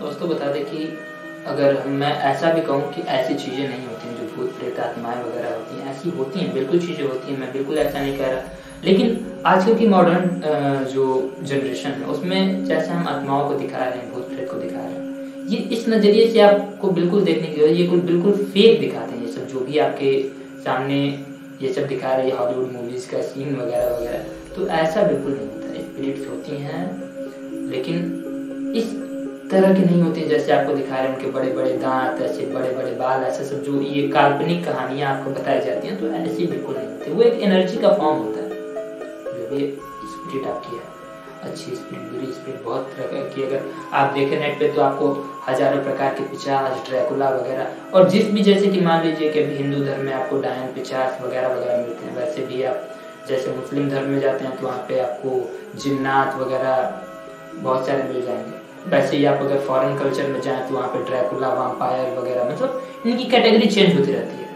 दोस्तों, 0.00 0.28
बता 0.28 0.52
दें 0.52 0.64
कि 0.64 0.84
अगर 1.46 1.86
मैं 2.00 2.12
ऐसा 2.24 2.52
भी 2.52 2.62
कहूँ 2.62 2.92
कि 2.94 3.02
ऐसी 3.10 3.34
चीज़ें 3.34 3.68
नहीं 3.68 3.86
होती 3.86 4.08
हैं 4.08 4.16
जो 4.16 4.36
भूत 4.36 4.58
प्रेत 4.58 4.80
आत्माएँ 4.80 5.22
वगैरह 5.22 5.50
होती 5.50 5.80
हैं, 5.80 5.90
ऐसी 5.90 6.10
होती 6.18 6.40
हैं, 6.40 6.52
बिल्कुल 6.54 6.80
चीज़ें 6.80 7.04
होती 7.04 7.32
हैं, 7.32 7.38
मैं 7.40 7.52
बिल्कुल 7.52 7.78
ऐसा 7.78 8.00
नहीं 8.00 8.16
कह 8.18 8.30
रहा। 8.30 8.40
लेकिन 8.84 9.42
आजकल 9.46 9.74
की 9.78 9.86
मॉडर्न 9.88 10.40
जो 10.92 11.04
जनरेशन 11.42 11.90
है, 11.90 12.06
उसमें 12.06 12.64
जैसे 12.64 12.90
हम 12.90 13.08
आत्माओं 13.08 13.48
को 13.48 13.54
दिखा 13.54 13.78
रहे 13.78 13.98
हैं, 13.98 14.12
भूत 14.12 14.28
प्रेत 14.28 14.50
को 14.50 14.56
दिखा 14.56 14.80
रहे 14.80 14.92
हैं 14.92 14.99
ये 15.50 15.58
इस 15.74 15.88
नज़रिए 15.88 16.26
से 16.30 16.40
आपको 16.40 16.88
बिल्कुल 16.92 17.22
देखने 17.24 17.46
की 17.48 17.60
ये 17.74 17.86
कुछ 17.86 18.00
बिल्कुल 18.04 18.32
फेक 18.52 18.80
दिखाते 18.80 19.12
हैं 19.12 19.22
ये 19.22 19.32
सब, 19.32 19.46
जो 19.48 19.60
भी 19.60 19.78
आपके 19.78 20.12
सामने 20.64 20.98
ये 21.62 21.72
सब 21.72 21.86
दिखा 21.86 22.14
रहे 22.14 22.26
हैं 22.26 22.36
हॉलीवुड 22.38 22.72
मूवीज़ 22.72 23.10
का 23.10 23.22
सीन 23.22 23.56
वगैरह 23.56 23.96
वगैरह। 23.96 24.54
तो 24.56 24.66
ऐसा 24.68 25.02
बिल्कुल 25.02 25.32
नहीं 25.32 25.46
होता 25.46 25.82
स्पिरिट्स 25.82 26.28
होती 26.28 26.56
हैं, 26.58 26.82
लेकिन 27.70 27.96
इस 28.76 28.92
तरह 29.50 29.74
के 29.74 29.84
नहीं 29.84 30.02
होती 30.02 30.24
जैसे 30.28 30.52
आपको 30.52 30.74
दिखा 30.74 30.96
रहे 30.96 31.08
हैं 31.08 31.16
उनके 31.16 31.30
बड़े 31.30 31.52
बड़े 31.52 31.72
दांत, 31.78 32.20
ऐसे 32.22 32.46
बड़े 32.52 32.70
बड़े 32.74 32.92
बाल, 32.96 33.22
ऐसे 33.24 33.44
सब 33.44 33.62
जो 33.64 33.80
ये 33.82 34.06
काल्पनिक 34.08 34.64
कहानियाँ 34.64 35.16
आपको 35.16 35.30
बताई 35.30 35.60
जाती 35.66 35.88
हैं 35.88 35.98
तो 36.00 36.08
ऐसी 36.08 36.46
बिल्कुल 36.46 36.76
नहीं 36.76 36.86
होती। 36.86 37.12
वो 37.12 37.22
एक 37.22 37.42
एनर्जी 37.42 37.78
का 37.78 37.92
फॉर्म 37.94 38.18
होता 38.18 38.40
है, 38.40 38.48
जो 38.48 39.50
भी 39.50 39.66
स्पिरिट 39.66 40.46
आपकी 40.46 40.76
है। 40.76 40.99
अच्छी 41.42 41.74
स्पीड 41.74 42.00
बुरी 42.10 42.32
स्पीड 42.32 42.62
बहुत 42.64 42.92
तरह 42.96 43.22
की। 43.30 43.42
अगर 43.42 43.60
आप 43.92 44.12
देखें 44.12 44.38
नेट 44.40 44.58
पे 44.58 44.68
तो 44.68 44.80
आपको 44.82 45.06
हज़ारों 45.48 45.82
प्रकार 45.82 46.14
के 46.14 46.22
पिचास, 46.28 46.88
ड्रैकुला 46.88 47.28
वगैरह। 47.30 47.92
और 47.94 48.08
जिस 48.08 48.30
भी, 48.30 48.42
जैसे 48.42 48.66
कि 48.66 48.80
मान 48.80 49.04
लीजिए 49.06 49.30
कि 49.32 49.42
अभी 49.42 49.54
हिंदू 49.54 49.84
धर्म 49.84 50.04
में 50.04 50.12
आपको 50.12 50.40
डायन 50.40 50.72
पिचास 50.74 51.20
वगैरह 51.22 51.48
वगैरह 51.48 51.76
मिलते 51.76 52.06
हैं। 52.06 52.16
वैसे 52.16 52.46
भी 52.46 52.62
आप, 52.62 52.88
जैसे 53.28 53.50
मुस्लिम 53.50 53.88
धर्म 53.90 54.08
में 54.08 54.20
जाते 54.20 54.44
हैं 54.44 54.56
तो 54.56 54.66
वहाँ 54.66 54.84
पे 54.88 54.98
आपको 55.00 55.78
जिन्नात 55.78 56.36
वगैरह 56.36 57.02
बहुत 57.56 57.86
सारे 57.86 58.02
मिल 58.02 58.22
जाएँगे। 58.26 58.58
वैसे 58.90 59.16
ही 59.16 59.24
आप 59.24 59.40
अगर 59.40 59.58
फॉरेन 59.60 59.96
कल्चर 59.98 60.26
में 60.26 60.40
जाएँ 60.40 60.68
तो 60.68 60.74
वहाँ 60.74 60.88
पे 60.88 61.04
ड्रैकुला 61.04 61.48
वाम्पायर 61.54 62.18
वगैरह 62.18 62.44
मतलब 62.44 62.82
इनकी 63.06 63.24
कैटेगरी 63.24 63.66
चेंज 63.66 63.98
होती 63.98 64.12
रहती 64.12 64.36
है। 64.36 64.48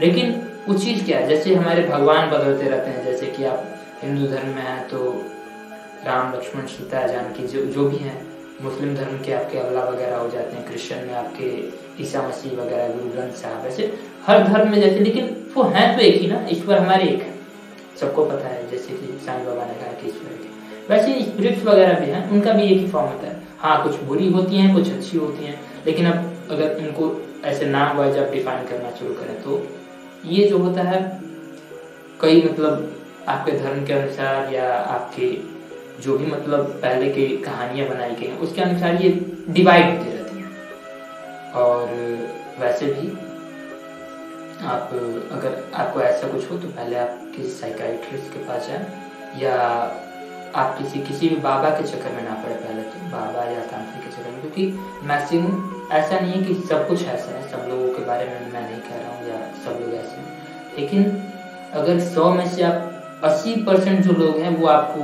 लेकिन 0.00 0.40
वो 0.68 0.74
चीज़ 0.74 1.04
क्या 1.04 1.18
है? 1.18 1.28
जैसे 1.28 1.54
हमारे 1.54 1.82
भगवान 1.82 2.30
बदलते 2.30 2.68
रहते 2.68 2.90
हैं, 2.90 3.04
जैसे 3.04 3.26
कि 3.26 3.44
आप 3.44 3.64
हिंदू 4.02 4.26
धर्म 4.26 4.48
में 4.48 4.62
है 4.62 4.78
तो 4.88 4.98
राम 6.06 6.32
लक्ष्मण 6.34 6.66
सीता 6.66 7.06
जानकी 7.06 7.46
जो 7.46 7.64
जो 7.66 7.88
भी 7.88 7.96
हैं, 7.96 8.16
मुस्लिम 8.62 8.94
धर्म 8.96 9.18
के 9.24 9.32
आपके 9.32 9.58
अवला 9.58 9.84
वगैरह 9.84 10.16
हो 10.16 10.28
जाते 10.30 10.56
हैं, 10.56 10.66
क्रिश्चियन 10.66 11.04
में 11.06 11.14
आपके 11.14 12.02
ईसा 12.02 12.22
मसीह 12.28 12.52
वगैरह, 12.52 12.88
गुरु 12.88 13.10
ग्रंथ 13.10 13.32
साहब, 13.32 13.66
ऐसे 13.66 13.92
हर 14.26 14.42
धर्म 14.48 14.70
में 14.70 14.80
जैसे, 14.80 14.98
लेकिन 15.00 15.36
वो 15.54 15.62
हैं 15.74 15.96
तो 15.96 16.02
एक 16.02 16.20
ही 16.20 16.26
ना, 16.26 16.46
ईश्वर 16.50 16.78
हमारे 16.78 17.08
एक 17.08 17.22
है। 17.22 17.32
सबको 18.00 18.24
पता 18.24 18.48
है, 18.48 18.70
जैसे 18.70 18.94
कि 18.94 19.18
साईं 19.26 19.44
बाबा 19.46 19.64
ने 19.64 19.74
कहा 19.74 19.92
कि 19.92 20.08
ईश्वर 20.08 20.32
के 20.32 20.52
वैसे 20.88 21.20
स्पिरिट्स 21.22 21.64
वगैरह 21.64 22.00
भी 22.00 22.10
हैं, 22.10 22.30
उनका 22.30 22.52
भी 22.52 22.62
एक 22.62 22.78
ही 22.78 22.86
फॉर्म 22.86 23.08
होता 23.08 23.26
है। 23.26 23.42
हाँ 23.58 23.82
कुछ 23.82 24.00
बुरी 24.02 24.28
होती 24.32 24.56
हैं, 24.56 24.74
कुछ 24.74 24.90
अच्छी 24.92 25.18
होती 25.18 25.44
हैं, 25.44 25.60
लेकिन 25.86 26.06
अब 26.06 26.50
अगर 26.50 26.76
इनको 26.78 27.12
ऐसे 27.44 27.66
नाम 27.66 27.96
वाइज 27.96 28.18
आप 28.18 28.30
डिफाइन 28.32 28.66
करना 28.66 28.90
शुरू 28.98 29.14
करें 29.14 29.42
तो 29.42 29.62
ये 30.26 30.44
जो 30.48 30.58
होता 30.58 30.82
है, 30.82 31.00
कई 32.20 32.42
मतलब 32.42 32.94
आपके 33.28 33.52
धर्म 33.52 33.84
के 33.86 33.92
अनुसार 33.92 34.52
या 34.54 34.72
आपके 34.74 35.26
जो 36.00 36.16
भी 36.18 36.26
मतलब 36.26 36.78
पहले 36.82 37.10
की 37.10 37.26
कहानियाँ 37.38 37.88
बनाई 37.88 38.14
गई 38.14 38.26
हैं, 38.26 38.38
उसके 38.38 38.60
अनुसार 38.62 39.02
ये 39.02 39.10
डिवाइड 39.48 39.86
होती 39.88 40.10
रहती 40.10 40.38
हैं। 40.38 41.52
और 41.54 41.86
वैसे 42.60 42.86
भी 42.86 43.08
आप, 44.64 44.90
अगर 45.32 45.62
आपको 45.74 46.00
ऐसा 46.02 46.28
कुछ 46.28 46.50
हो 46.50 46.56
तो 46.58 46.68
पहले 46.70 46.96
आप 46.98 47.20
किसी 47.36 47.48
साइकाइट्रिस्ट 47.50 48.32
के 48.32 48.44
पास 48.44 48.68
जाए, 48.68 48.86
या 49.38 49.54
आप 50.54 50.76
किसी 50.78 51.00
किसी 51.02 51.28
भी 51.28 51.36
बाबा 51.44 51.70
के 51.70 51.86
चक्कर 51.86 52.12
में 52.12 52.22
ना 52.24 52.34
पड़े 52.42 52.54
पहले 52.56 52.82
तो 52.84 53.10
बाबा 53.12 53.44
या 53.44 53.60
तांत्रिक 53.66 54.04
के 54.04 54.10
चक्कर 54.10 54.30
में, 54.30 54.40
क्योंकि 54.40 54.66
मैक्सिमम 55.06 55.88
ऐसा 55.92 56.18
नहीं 56.20 56.32
है 56.32 56.42
कि 56.44 56.54
सब 56.68 56.86
कुछ 56.88 57.02
ऐसा 57.04 57.30
है, 57.30 57.48
सब 57.50 57.68
लोगों 57.68 57.88
के 57.94 58.04
बारे 58.06 58.26
में 58.26 58.52
मैं 58.52 58.62
नहीं 58.62 58.80
कह 58.80 58.96
रहा 58.96 59.10
हूँ, 59.10 59.28
या 59.28 59.38
सब 59.64 59.80
लोग 59.80 59.94
ऐसे 59.94 60.16
हैं। 60.16 60.26
लेकिन 60.78 61.00
अगर 61.74 62.00
सौ 62.04 62.32
में 62.34 62.48
से 62.48 62.62
आप 62.62 63.20
अस्सी 63.24 63.54
परसेंट 63.64 64.00
जो 64.00 64.12
लोग 64.14 64.38
हैं, 64.38 64.56
वो 64.56 64.66
आपको 64.68 65.02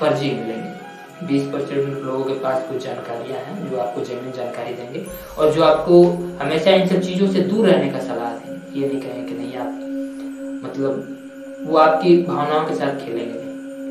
फर्जी 0.00 0.30
मिलेंगे। 0.32 1.26
बीस 1.26 1.42
परसेंट 1.52 2.04
लोगों 2.04 2.24
के 2.24 2.34
पास 2.40 2.66
कुछ 2.68 2.82
जानकारियाँ 2.84 3.38
हैं, 3.40 3.70
जो 3.70 3.76
आपको 3.78 4.00
जेन्यून 4.04 4.32
जानकारी 4.32 4.74
देंगे 4.74 5.04
और 5.38 5.52
जो 5.52 5.62
आपको 5.64 6.02
हमेशा 6.40 6.70
इन 6.72 6.88
सब 6.88 7.00
चीज़ों 7.02 7.28
से 7.32 7.40
दूर 7.42 7.66
रहने 7.66 7.90
का 7.92 8.00
सलाह 8.00 8.34
देंगे। 8.34 8.80
ये 8.80 8.88
नहीं 8.88 9.00
कहें 9.00 9.26
कि 9.26 9.34
नहीं 9.34 9.56
आप 9.56 9.70
मतलब 10.64 11.64
वो 11.66 11.76
आपकी 11.78 12.16
भावनाओं 12.24 12.66
के 12.68 12.74
साथ 12.74 13.00
खेलेंगे। 13.04 13.40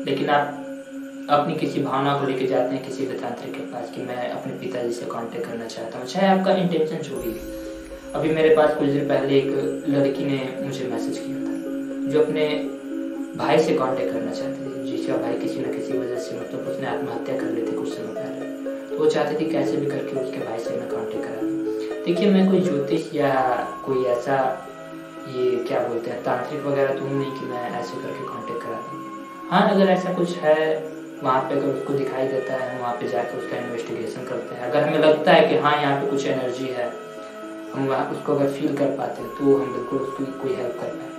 लेकिन 0.04 0.28
आप 0.30 0.62
अपनी 1.30 1.54
किसी 1.56 1.82
भावना 1.82 2.16
को 2.18 2.26
लेकर 2.26 2.46
जाते 2.46 2.74
हैं 2.74 2.84
किसी 2.84 3.06
वितांत्रिक 3.06 3.52
के 3.54 3.60
पास 3.70 3.90
कि 3.94 4.02
मैं 4.02 4.30
अपने 4.30 4.52
पिताजी 4.58 4.92
से 4.92 5.06
कांटेक्ट 5.06 5.46
करना 5.46 5.66
चाहता 5.66 5.98
हूँ, 5.98 6.06
चाहे 6.06 6.26
आपका 6.28 6.52
इंटेंशन 6.56 7.02
जो 7.08 7.22
भी 7.22 7.32
अभी 8.14 8.30
मेरे 8.34 8.54
पास 8.56 8.74
कुछ 8.74 8.88
दिन 8.88 9.08
पहले 9.08 9.38
एक 9.38 9.84
लड़की 9.88 10.24
ने 10.24 10.38
मुझे 10.62 10.88
मैसेज 10.92 11.18
किया 11.18 11.38
था, 11.38 12.10
जो 12.10 12.22
अपने 12.22 12.46
भाई 13.36 13.58
से 13.58 13.74
कांटेक्ट 13.74 14.12
करना 14.12 14.32
चाहते 14.32 14.64
थे। 14.64 14.75
जिसका 15.06 15.22
भाई 15.22 15.34
किसी 15.38 15.60
न 15.60 15.72
किसी 15.72 15.98
वजह 15.98 16.18
से 16.18 16.38
मतलब 16.38 16.68
उसने 16.68 16.86
आत्महत्या 16.86 17.36
कर 17.38 17.50
ली 17.50 17.62
थी 17.62 17.74
कुछ 17.76 17.88
समय 17.88 18.14
पहले। 18.14 18.88
तो 18.88 18.98
वो 18.98 19.06
चाहते 19.06 19.34
थे 19.40 19.44
कैसे 19.50 19.76
भी 19.76 19.86
करके 19.86 20.20
उसके 20.20 20.38
भाई 20.38 20.58
से 20.58 20.76
मैं 20.76 20.88
कांटेक्ट 20.90 21.24
करा 21.24 22.04
देखिए, 22.06 22.30
मैं 22.30 22.48
कोई 22.50 22.60
ज्योतिष 22.60 23.14
या 23.14 23.30
कोई 23.86 24.04
ऐसा 24.06 24.36
ये 25.28 25.44
क्या 25.68 25.80
बोलते 25.88 26.10
हैं, 26.10 26.22
तांत्रिक 26.22 26.66
वगैरह 26.66 26.98
तो 26.98 27.06
नहीं 27.06 27.30
कि 27.38 27.46
मैं 27.46 27.62
ऐसे 27.80 28.02
करके 28.02 28.26
कांटेक्ट 28.26 28.62
करा 28.62 28.80
दूँ। 28.82 29.48
हाँ 29.50 29.62
अगर 29.70 29.90
ऐसा 29.90 30.12
कुछ 30.14 30.36
है, 30.38 30.60
वहाँ 31.22 31.40
पे 31.40 31.54
अगर 31.54 31.66
उसको 31.68 31.92
दिखाई 31.94 32.28
देता 32.28 32.54
है, 32.54 32.70
हम 32.70 32.80
वहाँ 32.80 32.94
पे 33.00 33.08
जाकर 33.08 33.38
उसका 33.38 33.56
इन्वेस्टिगेशन 33.56 34.24
करते 34.24 34.54
हैं। 34.54 34.70
अगर 34.70 34.88
हमें 34.88 34.98
लगता 34.98 35.32
है 35.32 35.48
कि 35.48 35.58
हाँ 35.58 35.80
यहाँ 35.82 36.00
पे 36.00 36.10
कुछ 36.10 36.26
एनर्जी 36.26 36.68
है, 36.78 36.92
हम 37.74 37.88
वहाँ 37.88 38.10
उसको 38.12 38.34
अगर 38.34 38.50
फील 38.52 38.76
कर 38.76 38.96
पाते 38.98 39.22
हैं 39.22 39.30
तो 39.30 39.56
हम 39.56 39.72
बिल्कुल 39.72 39.98
उसकी 39.98 40.24
कोई 40.42 40.54
हेल्प 40.54 40.80
कर 40.80 40.88
पाए। 40.88 41.14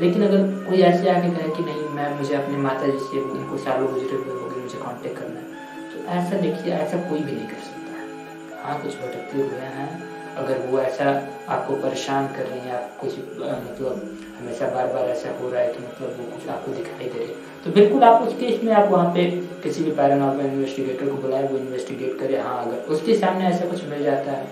लेकिन 0.00 0.22
अगर 0.26 0.46
कोई 0.66 0.80
ऐसे 0.82 1.08
आके 1.10 1.30
कहे 1.30 1.48
कि 1.56 1.62
नहीं 1.62 1.88
मैं 1.94 2.08
मुझे 2.18 2.34
अपने 2.34 2.56
माता 2.58 2.86
जी 2.86 2.98
से 3.00 3.20
उनको 3.22 3.56
सालों 3.64 3.92
गुजरे 3.92 4.16
हुए 4.16 4.40
हो 4.40 4.48
गए 4.48 4.62
मुझे 4.62 4.78
कांटेक्ट 4.78 5.18
करना 5.18 5.40
है 5.40 5.48
तो 5.92 6.04
ऐसा 6.10 6.36
देखिए, 6.36 6.72
ऐसा 6.74 6.96
कोई 7.08 7.18
भी 7.20 7.32
नहीं 7.32 7.48
कर 7.48 7.60
सकता 7.66 7.98
है। 7.98 8.62
हाँ 8.62 8.80
कुछ 8.82 8.94
भटकते 8.96 9.38
हुए 9.38 9.68
हैं। 9.76 10.08
अगर 10.36 10.58
वो 10.66 10.78
ऐसा 10.80 11.04
आपको 11.48 11.74
परेशान 11.76 12.26
कर 12.34 12.46
रही 12.46 12.60
हैं, 12.60 12.72
आप 12.74 12.96
कुछ 13.00 13.18
मतलब 13.18 14.18
हमेशा 14.38 14.66
बार 14.74 14.86
बार 14.92 15.08
ऐसा 15.10 15.30
हो 15.38 15.50
रहा 15.50 15.62
है 15.62 15.72
कि 15.72 15.84
मतलब 15.84 16.16
वो 16.18 16.24
कुछ 16.32 16.48
आपको 16.48 16.72
दिखाई 16.72 17.08
दे 17.08 17.18
रही 17.18 17.34
तो 17.64 17.70
बिल्कुल 17.70 18.04
आप 18.04 18.22
उस 18.22 18.34
केस 18.34 18.62
में 18.64 18.72
आप 18.72 18.90
वहाँ 18.90 19.12
पे 19.14 19.24
किसी 19.62 19.84
भी 19.84 19.90
पैरानॉर्मल 19.92 20.44
इन्वेस्टिगेटर 20.46 21.08
को 21.08 21.16
बुलाए, 21.16 21.46
वो 21.48 21.58
इन्वेस्टिगेट 21.58 22.18
करे। 22.18 22.38
हाँ 22.38 22.64
अगर 22.66 22.92
उसके 22.94 23.16
सामने 23.18 23.46
ऐसा 23.46 23.66
कुछ 23.66 23.84
मिल 23.88 24.02
जाता 24.04 24.32
है, 24.32 24.46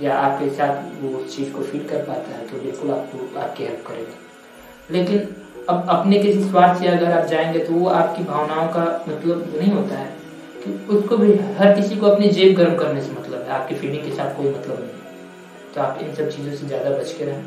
या 0.00 0.14
आपके 0.18 0.48
साथ 0.50 1.02
वो 1.02 1.16
उस 1.18 1.36
चीज़ 1.36 1.52
को 1.52 1.62
फील 1.62 1.88
कर 1.88 2.04
पाता 2.04 2.36
है 2.36 2.46
तो 2.48 2.62
बिल्कुल 2.62 2.90
आपको 2.90 3.40
आपकी 3.40 3.64
हेल्प 3.64 3.86
करेगा। 3.86 4.23
लेकिन 4.90 5.28
अब 5.68 5.86
अपने 5.90 6.18
किसी 6.18 6.44
स्वार्थ 6.44 6.80
से 6.80 6.86
अगर 6.88 7.12
आप 7.12 7.26
जाएँगे 7.26 7.58
तो 7.58 7.72
वो 7.72 7.88
आपकी 7.90 8.24
भावनाओं 8.24 8.68
का 8.68 8.84
मतलब 9.08 9.54
नहीं 9.58 9.72
होता 9.72 9.96
है। 9.96 10.12
कि 10.64 10.72
उसको 10.94 11.16
भी 11.16 11.32
हर 11.56 11.72
किसी 11.72 11.96
को 11.96 12.06
अपनी 12.06 12.28
जेब 12.30 12.54
गर्म 12.56 12.76
करने 12.76 13.00
से 13.02 13.12
मतलब 13.12 13.42
है। 13.42 13.50
आपकी 13.50 13.74
फीलिंग 13.74 14.04
के 14.04 14.14
साथ 14.16 14.36
कोई 14.36 14.48
मतलब 14.48 14.78
नहीं 14.78 15.72
तो 15.74 15.80
आप 15.80 15.98
इन 16.02 16.14
सब 16.14 16.30
चीज़ों 16.30 16.52
से 16.52 16.66
ज़्यादा 16.66 16.90
बच 16.90 17.12
के 17.12 17.24
रहें। 17.24 17.44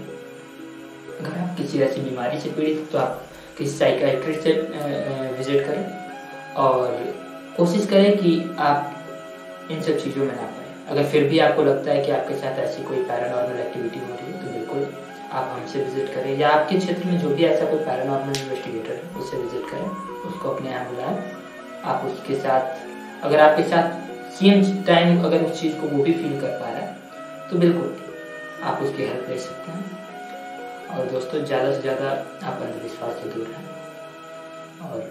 अगर 1.19 1.37
आप 1.39 1.55
किसी 1.57 1.79
ऐसी 1.81 2.01
बीमारी 2.01 2.39
से 2.39 2.49
पीड़ित 2.49 2.87
तो 2.91 2.97
आप 2.97 3.23
किसी 3.57 3.77
साइकाइट्रिस्ट 3.77 4.41
से 4.41 4.51
विज़िट 5.37 5.65
करें 5.67 6.53
और 6.55 7.13
कोशिश 7.57 7.85
करें 7.85 8.17
कि 8.17 8.33
आप 8.59 8.93
इन 9.71 9.81
सब 9.81 9.97
चीज़ों 9.99 10.25
में 10.25 10.35
ना 10.35 10.41
पाए 10.41 10.65
अगर 10.89 11.09
फिर 11.09 11.27
भी 11.29 11.39
आपको 11.39 11.63
लगता 11.63 11.91
है 11.91 12.03
कि 12.05 12.11
आपके 12.11 12.33
साथ 12.33 12.59
ऐसी 12.59 12.83
कोई 12.83 12.97
पैरानॉर्मल 13.03 13.59
एक्टिविटी 13.59 13.99
हो 13.99 14.15
रही 14.15 14.31
है 14.31 14.41
तो 14.41 14.51
बिल्कुल 14.51 14.87
आप 15.29 15.49
हमसे 15.51 15.83
विज़िट 15.83 16.13
करें 16.13 16.37
या 16.37 16.49
आपके 16.49 16.77
क्षेत्र 16.79 17.07
में 17.07 17.17
जो 17.19 17.29
भी 17.29 17.43
ऐसा 17.45 17.65
कोई 17.65 17.79
पैरानॉर्मल 17.79 18.39
इन्वेस्टिगेटर 18.39 18.93
है 18.93 19.19
उससे 19.19 19.37
विज़िट 19.37 19.69
करें, 19.71 19.89
उसको 20.29 20.49
अपने 20.49 20.69
यहाँ 20.69 20.85
बुलाएँ। 20.89 21.17
आप 21.85 22.05
उसके 22.05 22.35
साथ, 22.37 23.23
अगर 23.23 23.39
आपके 23.39 23.63
साथ 23.63 24.05
सेम 24.35 24.83
टाइम 24.85 25.23
अगर 25.25 25.43
उस 25.43 25.59
चीज़ 25.59 25.75
को 25.75 25.87
वो 25.87 26.03
भी 26.03 26.13
फील 26.13 26.39
कर 26.41 26.59
पा 26.59 26.69
रहा 26.69 26.79
है 26.79 27.49
तो 27.49 27.57
बिल्कुल 27.59 27.95
आप 28.63 28.81
उसकी 28.83 29.03
हेल्प 29.03 29.29
ले 29.29 29.37
सकते 29.39 29.71
हैं। 29.71 29.85
और 30.89 31.05
दोस्तों, 31.11 31.43
ज़्यादा 31.45 31.71
से 31.73 31.81
ज़्यादा 31.81 32.09
आप 32.43 32.61
अंधविश्वास 32.61 33.13
से 33.13 33.29
दूर 33.29 33.47
रहें। 33.47 33.65
और 34.85 35.09